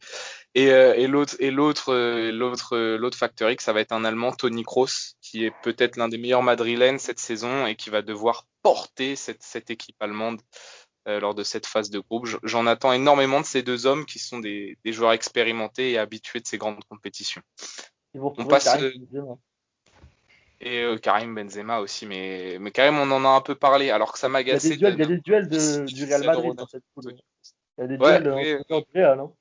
[0.54, 1.94] Et, et l'autre, et l'autre,
[2.30, 6.08] l'autre, l'autre facteur X, ça va être un Allemand, Tony Kroos, qui est peut-être l'un
[6.08, 10.40] des meilleurs madrilènes cette saison et qui va devoir porter cette, cette équipe allemande
[11.08, 12.26] euh, lors de cette phase de groupe.
[12.42, 16.40] J'en attends énormément de ces deux hommes qui sont des, des joueurs expérimentés et habitués
[16.40, 17.42] de ces grandes compétitions.
[18.14, 19.34] Ils vont retrouver passe, Karim euh, Benzema.
[20.60, 24.12] Et euh, Karim Benzema aussi, mais, mais Karim, on en a un peu parlé, alors
[24.12, 25.56] que ça m'a Il y a des duels, il y a de- des duels de,
[25.56, 27.16] de- du Real Madrid dans cette poule.
[27.78, 29.20] Il y a des Ouais, duels du Real.
[29.20, 29.32] Hein.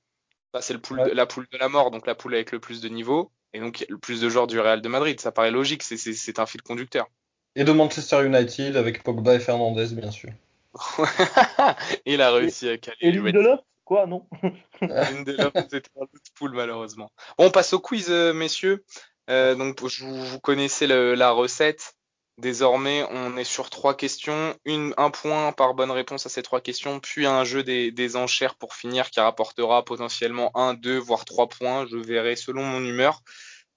[0.54, 1.14] Bah, c'est pool Ouais.
[1.14, 3.86] la poule de la mort, donc la poule avec le plus de niveau, et donc
[3.88, 5.20] le plus de joueurs du Real de Madrid.
[5.20, 7.08] Ça paraît logique, c'est un fil conducteur.
[7.56, 10.30] Et de Manchester United avec Pogba et Fernandez, bien sûr.
[12.06, 14.28] Il a réussi à caler Et Lindelof Quoi, non
[14.82, 17.12] Lindelof, c'était un autre poule malheureusement.
[17.38, 18.86] Bon, on passe au quiz, euh, messieurs.
[19.30, 21.94] Euh, donc, vous, vous connaissez le- la recette.
[22.38, 26.62] Désormais, on est sur trois questions, une, un point par bonne réponse à ces trois
[26.62, 31.26] questions, puis un jeu des, des enchères pour finir qui rapportera potentiellement un, deux, voire
[31.26, 31.86] trois points.
[31.92, 33.22] Je verrai selon mon humeur.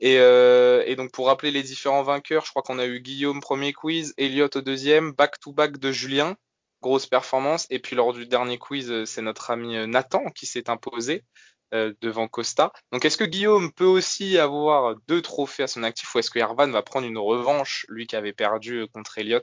[0.01, 3.41] Et, euh, et donc, pour rappeler les différents vainqueurs, je crois qu'on a eu Guillaume
[3.41, 6.37] premier quiz, Elliot au deuxième, back-to-back de Julien,
[6.85, 7.67] grosse performance.
[7.71, 11.25] Et puis, lors du dernier quiz, euh, c'est notre ami euh, Nathan qui s'est imposé
[11.73, 12.73] euh, devant Costa.
[12.93, 16.39] Donc, est-ce que Guillaume peut aussi avoir deux trophées à son actif ou est-ce que
[16.39, 19.41] Ervan va prendre une revanche, lui qui avait perdu contre Elliot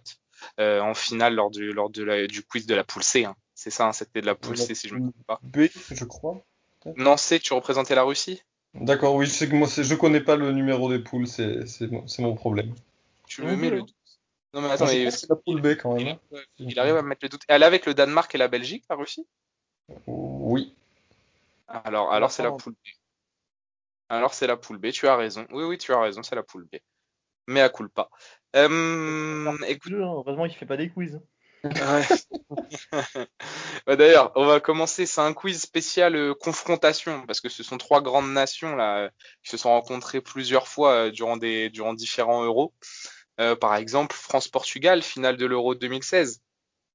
[0.59, 3.35] euh, en finale lors du, lors de la- du quiz de la poule C hein?
[3.53, 5.39] C'est ça, hein, c'était de la poule C si je me trompe pas.
[5.43, 6.41] B, je crois.
[6.95, 8.41] Non, C, tu représentais la Russie?
[8.73, 11.65] D'accord, oui, c'est que moi, je connais pas le numéro des poules, c'est
[12.19, 12.73] mon, problème.
[13.27, 13.93] Tu me mets le doute.
[14.54, 16.18] Non, mais Attends, mais la poule B quand il, même.
[16.60, 17.43] il arrive à me mettre le doute.
[17.47, 19.26] Elle est avec le Danemark et la Belgique, la Russie?
[20.08, 20.76] Oui.
[21.68, 22.88] Alors, alors c'est la poule B.
[24.10, 25.47] Alors c'est la poule B, tu as raison.
[25.52, 26.78] Oui, oui, tu as raison, c'est la poule B.
[27.47, 28.10] Mais à coup pas.
[28.56, 30.12] Euh, écoute, Jeu, hein.
[30.14, 31.20] Heureusement, il fait pas des quiz.
[31.64, 31.70] ouais.
[33.88, 35.06] Bah, D'ailleurs, on va commencer.
[35.06, 39.10] C'est un quiz spécial euh, confrontation parce que ce sont trois grandes nations là euh,
[39.43, 42.74] qui se sont rencontrées plusieurs fois euh, durant des durant différents euros.
[43.41, 46.41] Euh, par exemple, France-Portugal, finale de l'Euro 2016.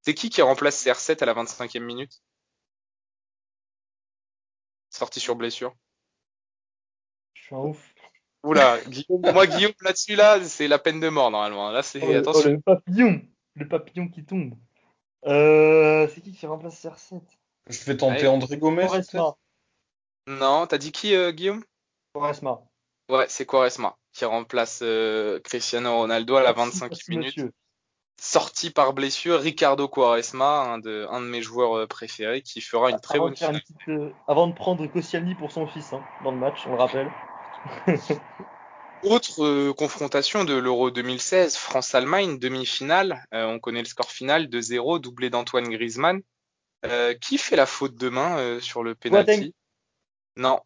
[0.02, 2.22] C'est qui qui remplace CR7 à la 25e minute?
[4.90, 5.74] Sorti sur blessure.
[7.34, 7.94] Je suis un ouf.
[8.44, 11.70] Oula, Guillaume, moi Guillaume là-dessus là, c'est la peine de mort normalement.
[11.72, 12.40] Là c'est Oh, le- attention.
[12.50, 14.54] oh, le papillon Le papillon qui tombe.
[15.24, 17.22] Euh, c'est qui qui remplace CR7
[17.68, 18.28] Je vais tenter Allez.
[18.28, 18.86] André Gomez,
[20.28, 21.64] Non, t'as dit qui euh, Guillaume?
[22.14, 22.62] Quaresma.
[23.08, 27.36] Ouais, c'est Quaresma qui remplace euh, Cristiano Ronaldo à la Merci, 25 merci, minutes.
[27.36, 27.52] monsieur.
[28.18, 32.90] Sorti par blessure, Ricardo Quaresma, un de, un de mes joueurs euh, préférés, qui fera
[32.90, 33.60] une très Avant bonne de, finale.
[33.60, 36.78] petite, euh, avant de prendre Koscielny pour son fils hein, dans le match, on le
[36.78, 37.12] rappelle.
[39.02, 43.22] Autre euh, confrontation de l'Euro 2016, France-Allemagne, demi-finale.
[43.32, 46.22] On connaît le score final 2-0, doublé d'Antoine Griezmann.
[47.20, 49.54] Qui fait la faute de main euh, sur le penalty?
[50.36, 50.60] Non,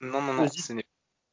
[0.00, 0.84] non, non, non, ce n'est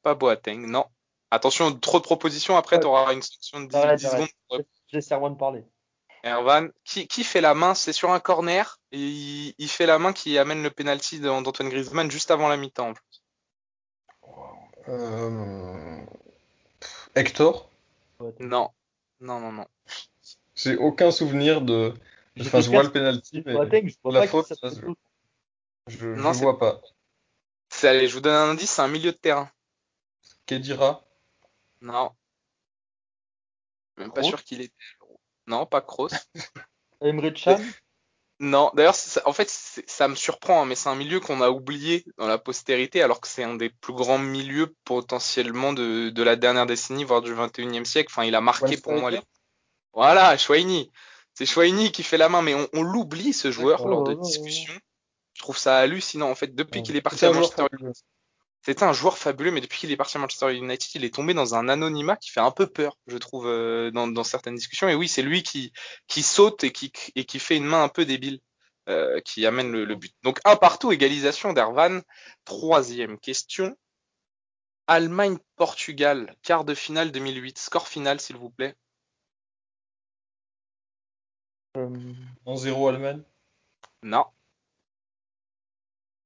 [0.01, 0.85] pas Boateng, non.
[1.31, 2.81] Attention, trop de propositions, après Ouais.
[2.81, 4.29] tu auras une section de 10, Arrête, 10 arrête.
[4.49, 4.65] secondes.
[4.87, 5.63] Je laisse Erwan parler.
[6.25, 7.75] Erwan, qui, qui fait la main?
[7.75, 11.41] C'est sur un corner, et il, il fait la main qui amène le penalty d'An-
[11.41, 12.89] d'Antoine Griezmann juste avant la mi-temps.
[12.89, 13.21] en plus.
[14.87, 16.05] Euh...
[17.15, 17.69] Hector?
[18.39, 18.69] Non,
[19.19, 19.65] non, non, non.
[20.55, 21.93] J'ai aucun souvenir de.
[22.35, 24.55] Je Enfin, te je vois le penalty, mais Boateng, je vois la pas faute, ça
[24.63, 24.93] je- être.
[25.87, 26.81] je, Non, je c'est- vois pas.
[27.69, 29.49] C'est, allez, je vous donne un indice, c'est un milieu de terrain.
[30.49, 31.05] Kedira
[31.81, 32.11] Non.
[33.97, 34.73] Même pas Kroos sûr qu'il était.
[35.47, 36.09] Non, pas Kroos.
[37.01, 37.59] Emre Can.
[38.41, 38.95] Non, d'ailleurs,
[39.25, 42.37] en fait, ça me surprend, hein, mais c'est un milieu qu'on a oublié dans la
[42.37, 47.03] postérité, alors que c'est un des plus grands milieux potentiellement de, de la dernière décennie,
[47.03, 48.09] voire du 21e siècle.
[48.11, 49.19] Enfin, il a marqué pour moi les.
[49.93, 50.91] Voilà, Chouaini.
[51.33, 54.21] C'est Chouaini qui fait la main, mais on, on l'oublie ce joueur lors de Oh
[54.21, 54.73] discussions.
[55.33, 56.55] Je trouve ça hallucinant, en fait.
[56.55, 56.83] Depuis Ouais.
[56.83, 57.65] qu'il est parti à Manchester.
[58.61, 61.33] C'était un joueur fabuleux, mais depuis qu'il est parti à Manchester United, il est tombé
[61.33, 64.89] dans un anonymat qui fait un peu peur, je trouve, euh, dans, dans certaines discussions.
[64.89, 65.71] Et oui, c'est lui qui,
[66.07, 68.39] qui saute et qui, et qui fait une main un peu débile,
[68.89, 70.13] euh, qui amène le, le but.
[70.23, 72.01] Donc un partout, égalisation d'Ervan.
[72.45, 73.75] Troisième question.
[74.87, 77.57] Allemagne-Portugal, quart de finale 2008.
[77.59, 78.75] Score final, s'il vous plaît.
[81.77, 82.13] Euh,
[82.45, 83.23] 1-0 Allemagne
[84.03, 84.25] Non,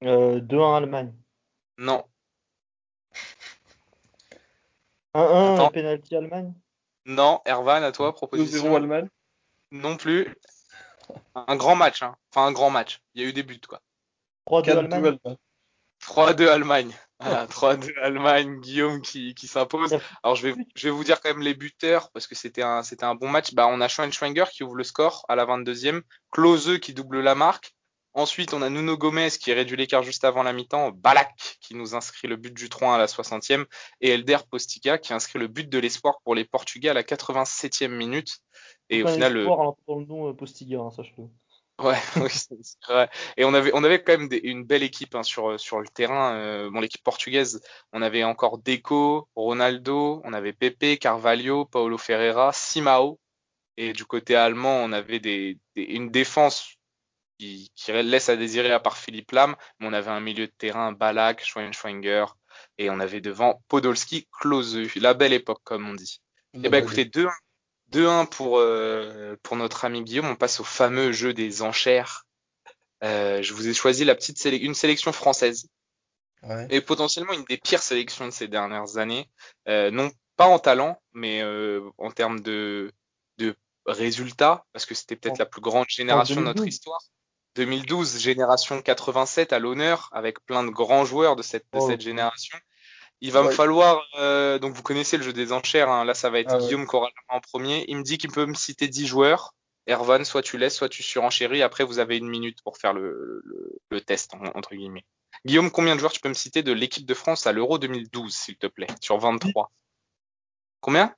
[0.04, 1.14] euh, 2-1 Allemagne.
[1.78, 2.04] non,
[5.14, 5.66] 1-1 Attends.
[5.68, 6.54] euh, penalty Allemagne.
[7.06, 7.42] non.
[7.46, 8.76] Ervan, à toi, 2-0 proposition.
[8.76, 9.10] Allemagne
[9.72, 10.36] Non plus.
[11.36, 12.16] Un grand match, hein.
[12.32, 13.02] Enfin, un grand match.
[13.14, 13.82] Il y a eu des buts, quoi.
[14.48, 15.06] 3-2 4-2 Allemagne.
[15.06, 15.38] Allemagne
[16.02, 16.96] 3-2 Allemagne.
[17.20, 19.98] Voilà, 3-2 Allemagne, Guillaume qui, qui s'impose.
[20.24, 22.84] Alors je vais, je vais vous dire quand même les buteurs parce que c'était un,
[22.84, 23.54] c'était un bon match.
[23.54, 26.02] Bah, on a Schweinsteiger qui ouvre le score à la 22e,
[26.32, 27.74] Klose qui double la marque.
[28.16, 31.96] Ensuite, on a Nuno Gomez qui réduit l'écart juste avant la mi-temps, Balak qui nous
[31.96, 33.66] inscrit le but du 3 à la 60e
[34.02, 37.88] et Elder Postica qui inscrit le but de l'espoir pour les Portugais à la 87e
[37.88, 38.38] minute.
[38.90, 41.24] Et au final, le, entendant le nom euh, Postiga, hein, sache-le.
[41.82, 42.56] Ouais, oui, c'est
[42.88, 43.10] vrai.
[43.36, 45.88] Et on avait, on avait quand même des- une belle équipe hein, sur, sur le
[45.88, 46.36] terrain.
[46.36, 47.62] Euh, bon, l'équipe portugaise,
[47.94, 53.20] on avait encore Deco, Ronaldo, on avait Pepe, Carvalho, Paulo Ferreira, Simao.
[53.76, 56.76] Et du côté allemand, on avait des, des- une défense
[57.44, 59.56] qui, qui laisse à désirer à part Philippe Lam.
[59.80, 62.26] Mais on avait un milieu de terrain, Balak, Schweinsteiger.
[62.78, 64.78] Et on avait devant Podolski, Klose.
[64.96, 66.22] La belle époque, comme on dit.
[66.54, 67.30] Eh ben, écoutez, 2-1.
[67.92, 70.28] 2-1 pour, euh, pour notre ami Guillaume.
[70.28, 72.26] On passe au fameux jeu des enchères.
[73.04, 75.68] Euh, je vous ai choisi la petite une sélection française
[76.42, 76.68] Ouais.
[76.72, 79.30] et potentiellement une des pires sélections de ces dernières années.
[79.70, 81.42] Euh, non pas en talent, mais
[81.98, 82.92] en termes de,
[83.38, 86.74] de résultats, parce que c'était peut-être la plus grande génération de notre 2012.
[86.74, 87.00] histoire.
[87.56, 92.02] 2012, génération 87 à l'honneur, avec plein de grands joueurs de cette, de Oh, cette
[92.02, 92.58] génération.
[93.22, 96.30] Il va me falloir, euh, donc vous connaissez le jeu des enchères, hein, là ça
[96.30, 96.64] va être Ah ouais.
[96.66, 97.86] Guillaume qui aura la main en premier.
[97.88, 99.54] Il me dit qu'il peut me citer 10 joueurs.
[99.88, 101.62] Ervan, soit tu laisses, soit tu surenchéris.
[101.62, 105.06] Après, vous avez une minute pour faire le, le, le test, en- entre guillemets.
[105.46, 108.34] Guillaume, combien de joueurs tu peux me citer de l'équipe de France à l'Euro 2012,
[108.34, 109.72] s'il te plaît, sur 23
[110.82, 111.14] Combien?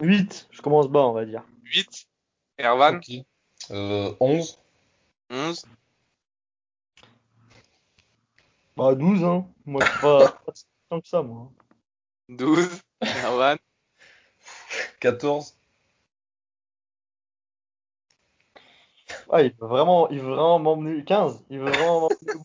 [0.00, 1.42] 8, je commence bas, on va dire.
[1.64, 2.06] 8
[2.58, 3.10] Ervan Ok.
[3.72, 4.58] Euh, 11
[5.30, 5.64] 11
[8.76, 9.46] Bah 12, hein.
[9.66, 11.50] Moi, je suis pas, pas si tant que ça, moi.
[12.28, 13.56] 12 Ervan
[15.00, 15.54] 14
[19.30, 21.44] Ah, il veut vraiment, il veut vraiment m'emmener 15.
[21.50, 22.42] Il veut vraiment m'emmener.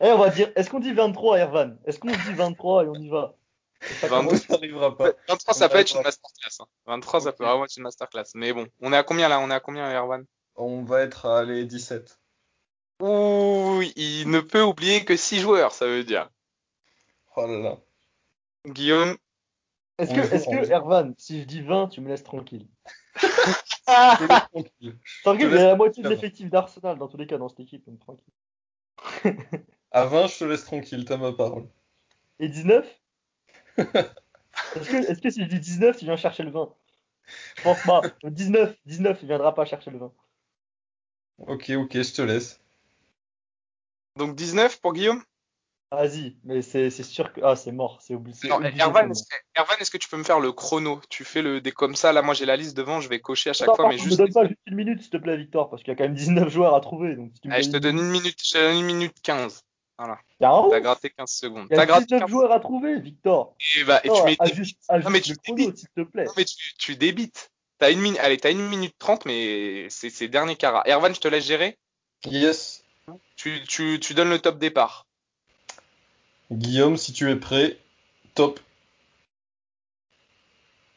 [0.00, 1.76] Eh, on va dire, est-ce qu'on dit 23, Ervan?
[1.86, 3.34] Est-ce qu'on dit 23 et on y va?
[3.80, 4.26] Ça 22.
[4.28, 5.12] commence- Ça n'arrivera pas.
[5.28, 6.56] 23, ça peut être une masterclass.
[6.60, 6.66] hein.
[6.86, 8.24] 23, ça peut vraiment être une masterclass.
[8.34, 9.38] Mais bon, on est à combien là?
[9.40, 10.22] On est à combien, Ervan
[10.56, 12.18] On va être à les 17.
[13.00, 16.30] Ouh, il ne peut oublier que 6 joueurs, ça veut dire.
[17.36, 17.78] Oh là là.
[18.66, 19.16] Guillaume
[19.98, 20.70] Est-ce que, on que.
[20.70, 22.66] Ervan, si je dis 20, tu me laisses tranquille?
[23.86, 24.48] Je te laisse
[25.22, 25.48] tranquille.
[25.50, 27.84] Il y a la moitié de l'effectif d'Arsenal dans tous les cas dans cette équipe,
[27.86, 28.32] donc tranquille.
[29.90, 31.68] À 20, je te laisse tranquille, t'as ma parole.
[32.38, 32.86] Et 19?
[33.78, 36.72] Est-ce que, est-ce que si je dis 19, tu viens chercher le 20?
[37.56, 38.00] Je pense pas.
[38.22, 40.12] Le 19, 19, il viendra pas chercher le 20.
[41.38, 42.60] Ok, ok, je te laisse.
[44.16, 45.22] Donc 19 pour Guillaume?
[45.90, 47.40] Vas-y, mais c'est sûr que.
[47.44, 48.78] Ah, c'est mort, c'est Non, obligé.
[48.78, 51.00] Ervan, c'est est-ce que, tu peux me faire le chrono?
[51.08, 52.12] Tu fais le des comme ça.
[52.12, 53.00] Là, moi, j'ai la liste devant.
[53.00, 54.18] Je vais cocher à chaque fois, mais juste.
[54.18, 56.04] me donne pas juste une minute, s'il te plaît, Victor, parce qu'il y a quand
[56.04, 57.14] même 19 joueurs à trouver.
[57.14, 58.36] Donc si tu Allez, je te donne une minute.
[58.44, 59.62] Je te donne une minute 15.
[60.00, 60.06] Il
[60.40, 61.68] y a un T'as gratté 15 secondes.
[61.70, 63.54] il y a gratté 19 15 joueurs à trouver, Victor.
[63.76, 64.36] Et, bah, et Non, tu mets.
[64.40, 66.24] ajuste, Non, mais tu le chrono, s'il te plaît.
[66.24, 67.52] Non, mais tu, tu débites.
[67.78, 68.18] T'as une minute.
[68.20, 70.82] Allez, t'as une minute 30, mais c'est c'est dernier carat.
[70.86, 71.76] Ervan, je te laisse gérer.
[72.26, 72.84] Yes.
[73.36, 75.06] Tu, tu, tu donnes le top départ.
[76.50, 77.78] Guillaume, si tu es prêt,
[78.34, 78.60] top.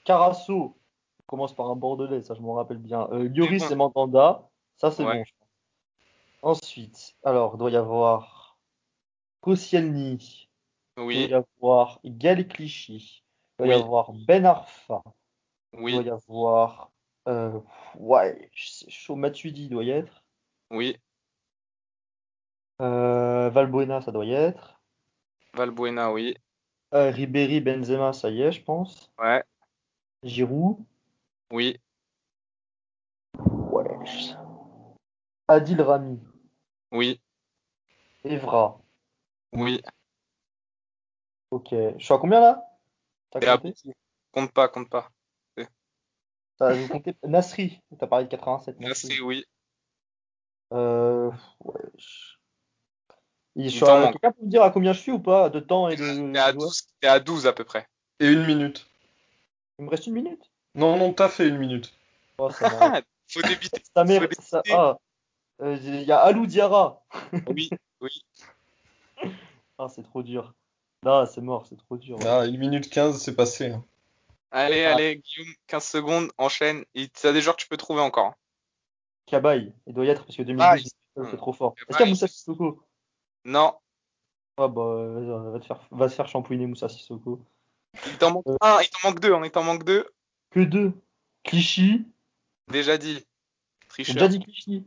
[0.06, 0.78] Carasso,
[1.20, 3.08] on commence par un Bordelais, ça je m'en rappelle bien.
[3.12, 4.48] Euh, Lloris et Mandanda,
[4.78, 5.18] ça c'est Ouais.
[5.20, 5.24] bon.
[5.26, 6.60] je pense.
[6.62, 8.58] Ensuite, alors, doit y avoir
[9.42, 10.48] Koscielny,
[10.96, 13.24] doit Oui, y avoir Gal Clichy,
[13.58, 15.04] doit y avoir Ben Arfa,
[15.74, 16.92] oui, doit y avoir.
[17.28, 17.60] Euh,
[17.96, 20.24] ouais, c'est chaud, Matuidi doit y être.
[20.72, 20.98] oui.
[22.80, 24.80] Euh, Valbuena, ça doit y être.
[25.54, 26.36] Valbuena, oui.
[26.94, 29.12] Euh, Ribéry, Benzema, ça y est, je pense.
[29.18, 29.44] Ouais,
[30.24, 30.78] Giroud.
[31.52, 31.80] oui.
[33.40, 33.84] Ouais.
[35.48, 36.20] Adil Rami.
[36.92, 37.20] Oui,
[38.24, 38.80] Evra.
[39.54, 39.82] oui.
[41.52, 41.70] Ok.
[41.72, 42.64] Je suis à combien là?
[43.32, 43.74] T'as compté?
[44.32, 45.10] Compte pas, compte pas.
[46.58, 47.82] T'as vous comptez Nasri.
[48.00, 48.80] T'as parlé de 87.
[48.80, 49.08] Nasri.
[49.10, 49.46] Nasri, oui.
[50.74, 51.32] Euh,
[51.64, 51.80] ouais.
[51.98, 52.36] je-
[53.56, 54.12] Il je suis manque.
[54.14, 56.32] Quelqu'un peut me dire à combien je suis ou pas de temps et de.
[56.34, 57.88] T'es à de joueurs 12, t'es à 12 à peu près.
[58.20, 58.88] Et une minute.
[59.80, 60.52] Il me reste une minute?
[60.76, 61.94] Non, non, t'as fait une minute.
[62.40, 63.02] Oh, ça.
[63.30, 63.82] Faut débiter.
[64.42, 64.62] Ça-.
[64.72, 64.98] Ah.
[65.62, 67.04] Euh, Il y a Alou Diarra.
[67.48, 67.70] Oui,
[69.80, 70.54] Ah, c'est trop dur.
[71.04, 72.18] Non, c'est mort, c'est trop dur.
[72.26, 73.72] Ah, une minute 15, c'est passé.
[73.72, 73.84] hein.
[74.52, 74.94] Allez, Ah.
[74.96, 76.84] allez, Guillaume, 15 secondes, enchaîne.
[76.96, 78.28] Et T'as des joueurs que tu peux trouver encore.
[78.28, 78.36] hein.
[79.26, 81.74] Cabaye, il doit y être parce que 2012, Ah, c'est trop fort.
[81.78, 82.82] Est-ce qu'il y a Moussa Sissoko?
[83.44, 83.76] Non,
[84.58, 87.42] Ah bah, vas-y, va, te faire, va se faire shampouiner Moussa Sissoko.
[88.06, 88.56] il t'en manque Euh.
[88.62, 90.08] un, il t'en manque deux, hein, il t'en manque deux.
[90.52, 90.94] Que deux
[91.44, 92.06] Clichy,
[92.70, 93.26] Déjà dit.
[93.90, 94.16] Tricheur.
[94.16, 94.86] déjà dit Clichy.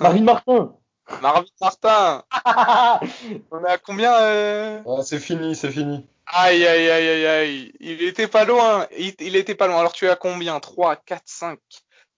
[0.00, 0.76] Marine Martin
[1.20, 2.24] Marvin Martin,
[3.50, 4.82] on est à combien euh...
[4.86, 6.06] Ah, c'est fini, c'est fini.
[6.26, 7.72] Aïe, aïe, aïe, aïe, aïe.
[7.80, 8.86] Il était pas loin.
[8.96, 9.78] Il, il était pas loin.
[9.78, 10.58] Alors tu es à combien?
[10.58, 11.58] 3, 4, 5,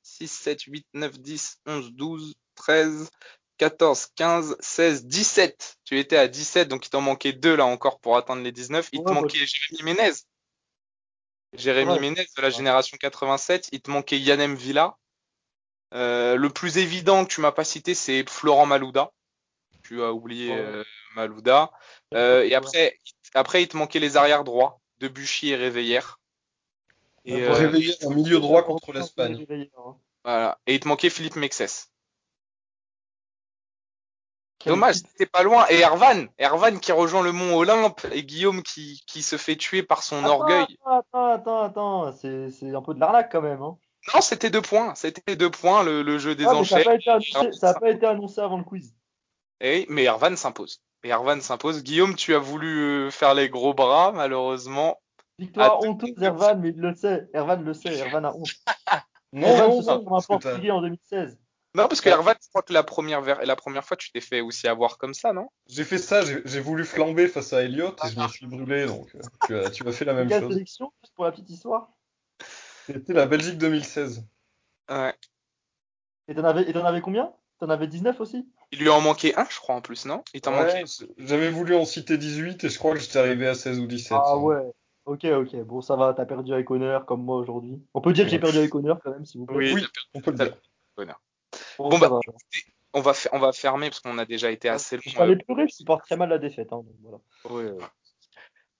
[0.02, 3.10] 6, 7, 8, 9, 10, 11, 12, 13,
[3.58, 5.78] 14, 15, 16, 17.
[5.84, 8.88] Tu étais à 17, donc il t'en manquait deux là encore pour atteindre les 19.
[8.92, 10.12] Il te Ouais, bah, manquait Jérémy Ménez.
[11.54, 12.00] Jérémy Ouais.
[12.00, 13.68] Ménez de la génération 87.
[13.72, 14.96] Il te manquait Yannem Villa.
[15.94, 19.10] Euh, le plus évident que tu m'as pas cité, c'est Florent Malouda.
[19.86, 20.58] Tu as oublié Ouais.
[20.58, 20.84] euh,
[21.14, 21.70] Malouda.
[22.14, 22.98] Euh, et après,
[23.34, 26.18] après, il te manquait les arrières droits, Debuchy et Réveillère.
[27.24, 29.44] Et, Ouais, euh, en milieu droit contre l'Espagne.
[29.78, 29.96] Hein.
[30.24, 30.58] voilà.
[30.66, 31.90] et il te manquait Philippe Mexès.
[34.64, 35.64] Dommage, c'était pas loin.
[35.70, 39.84] Et Ervan, Ervan qui rejoint le Mont Olympe et Guillaume qui, qui se fait tuer
[39.84, 40.66] par son Attends, orgueil.
[40.84, 43.62] Attends, attends, attends, c'est c'est un peu de l'arnaque quand même.
[43.62, 43.76] Hein.
[44.12, 44.94] Non, c'était deux points.
[44.96, 46.84] C'était deux points le, le jeu des Ah, ça n'a enchères.
[46.84, 48.92] pas, annoncé- ça a pas été annoncé avant le quiz.
[49.60, 50.80] Et, mais Ervan s'impose.
[51.02, 51.82] Et Ervan s'impose.
[51.82, 55.00] Guillaume, tu as voulu euh, faire les gros bras, malheureusement.
[55.38, 57.28] Victoire honteuse, Ervan, mais il le sait.
[57.34, 58.48] Ervan le sait, Ervan a honte.
[59.32, 61.38] Non, Ervan non, se sent comme un parce que t'as- portugais en 2016.
[61.74, 62.14] Non, parce que Ouais.
[62.14, 64.96] Ervan, je crois que la première, ver- la première fois, tu t'es fait aussi avoir
[64.96, 65.48] comme ça, non?
[65.66, 69.14] J'ai fait ça, j'ai voulu flamber face à Elliot et je me suis brûlé, donc
[69.14, 70.52] euh, tu, as, tu as fait la même Quelle chose.
[70.54, 71.90] sélection, juste pour la petite histoire
[72.86, 74.24] C'était la Belgique 2016.
[74.90, 75.14] Ouais.
[76.28, 77.30] Et t'en avais, et t'en avais combien?
[77.58, 78.48] T'en avais 19 aussi?
[78.72, 80.22] Il lui en manquait un, je crois, en plus, non?
[80.34, 80.84] Il t'en manquait
[81.18, 84.18] j'avais voulu en citer 18 et je crois que j'étais arrivé à 16 ou 17.
[84.20, 84.62] Ah ouais.
[85.04, 85.54] Ok, ok.
[85.64, 87.80] Bon, ça va, t'as perdu avec honneur comme moi aujourd'hui.
[87.94, 89.56] On peut dire que j'ai perdu avec honneur quand même, s'il vous plaît.
[89.56, 89.80] Oui, Oui.
[89.80, 89.98] perdu.
[90.14, 90.56] On peut le dire.
[91.78, 92.20] Bon, Bon, bah, va.
[92.92, 95.26] On va, on va fermer parce qu'on a déjà été assez Je long.
[95.26, 96.72] vais aller pleurer, je supporte très mal la défaite.
[96.72, 97.18] Hein, donc voilà.
[97.44, 97.84] Ouais, ouais.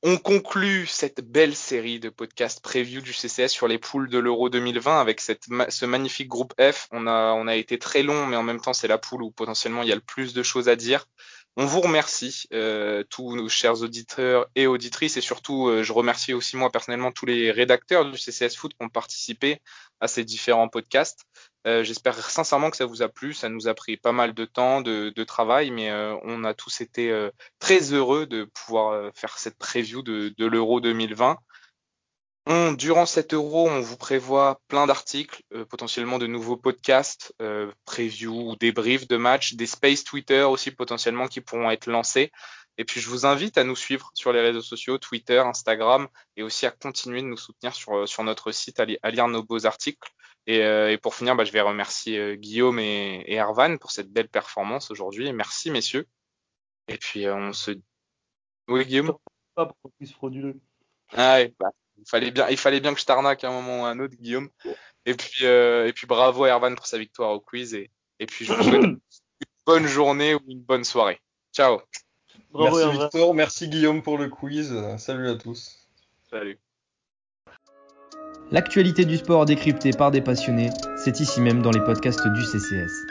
[0.09, 4.49] On conclut cette belle série de podcasts preview du CCS sur les poules de l'Euro
[4.49, 6.87] 2020 avec ce magnifique groupe F.
[6.93, 9.33] On a, on a été très long, mais en même temps, c'est la poule où
[9.33, 11.09] potentiellement il y a le plus de choses à dire.
[11.59, 16.35] On vous remercie, euh, tous nos chers auditeurs et auditrices, et surtout, euh, je remercie
[16.35, 19.63] aussi moi personnellement tous les rédacteurs du CCS Foot qui ont participé
[20.01, 21.25] à ces différents podcasts.
[21.67, 23.33] Euh, J'espère sincèrement que ça vous a plu.
[23.33, 26.83] Ça nous a pris pas mal de temps, de, travail, mais euh, on a tous
[26.83, 27.11] été
[27.59, 31.39] très heureux de pouvoir faire cette preview de, de l'Euro 2020.
[32.49, 37.73] On, durant cet Euro, on vous prévoit plein d'articles, euh, potentiellement de nouveaux podcasts, euh,
[37.85, 42.31] preview ou débriefs de matchs, des space Twitter aussi potentiellement qui pourront être lancés.
[42.79, 46.07] Et puis je vous invite à nous suivre sur les réseaux sociaux, Twitter, Instagram,
[46.37, 49.27] et aussi à continuer de nous soutenir sur, sur notre site, à, li- à lire
[49.27, 50.09] nos beaux articles.
[50.47, 53.91] Et, euh, et pour finir, bah, je vais remercier euh, Guillaume et, et Ervan pour
[53.91, 55.33] cette belle performance aujourd'hui.
[55.33, 56.07] Merci messieurs.
[56.87, 57.73] Et puis euh, on se
[58.69, 59.17] Oui, Guillaume?
[59.57, 60.61] Pas pour frauduleux.
[61.13, 63.83] Ah ouais, bah, il fallait bien, il fallait bien que je t'arnaque à un moment
[63.83, 64.49] ou à un autre, Guillaume.
[65.05, 68.27] Et puis, euh, et puis bravo à Ervan pour sa victoire au quiz et, et
[68.27, 68.99] puis je vous souhaite une
[69.65, 71.21] bonne journée ou une bonne soirée.
[71.53, 71.81] Ciao.
[72.51, 72.99] Bravo, merci.
[72.99, 74.75] Victor, merci Guillaume pour le quiz.
[74.99, 75.89] Salut à tous.
[76.31, 76.59] Salut.
[78.53, 83.06] L'actualité du sport décryptée par des passionnés, c'est ici même dans les podcasts du CCS.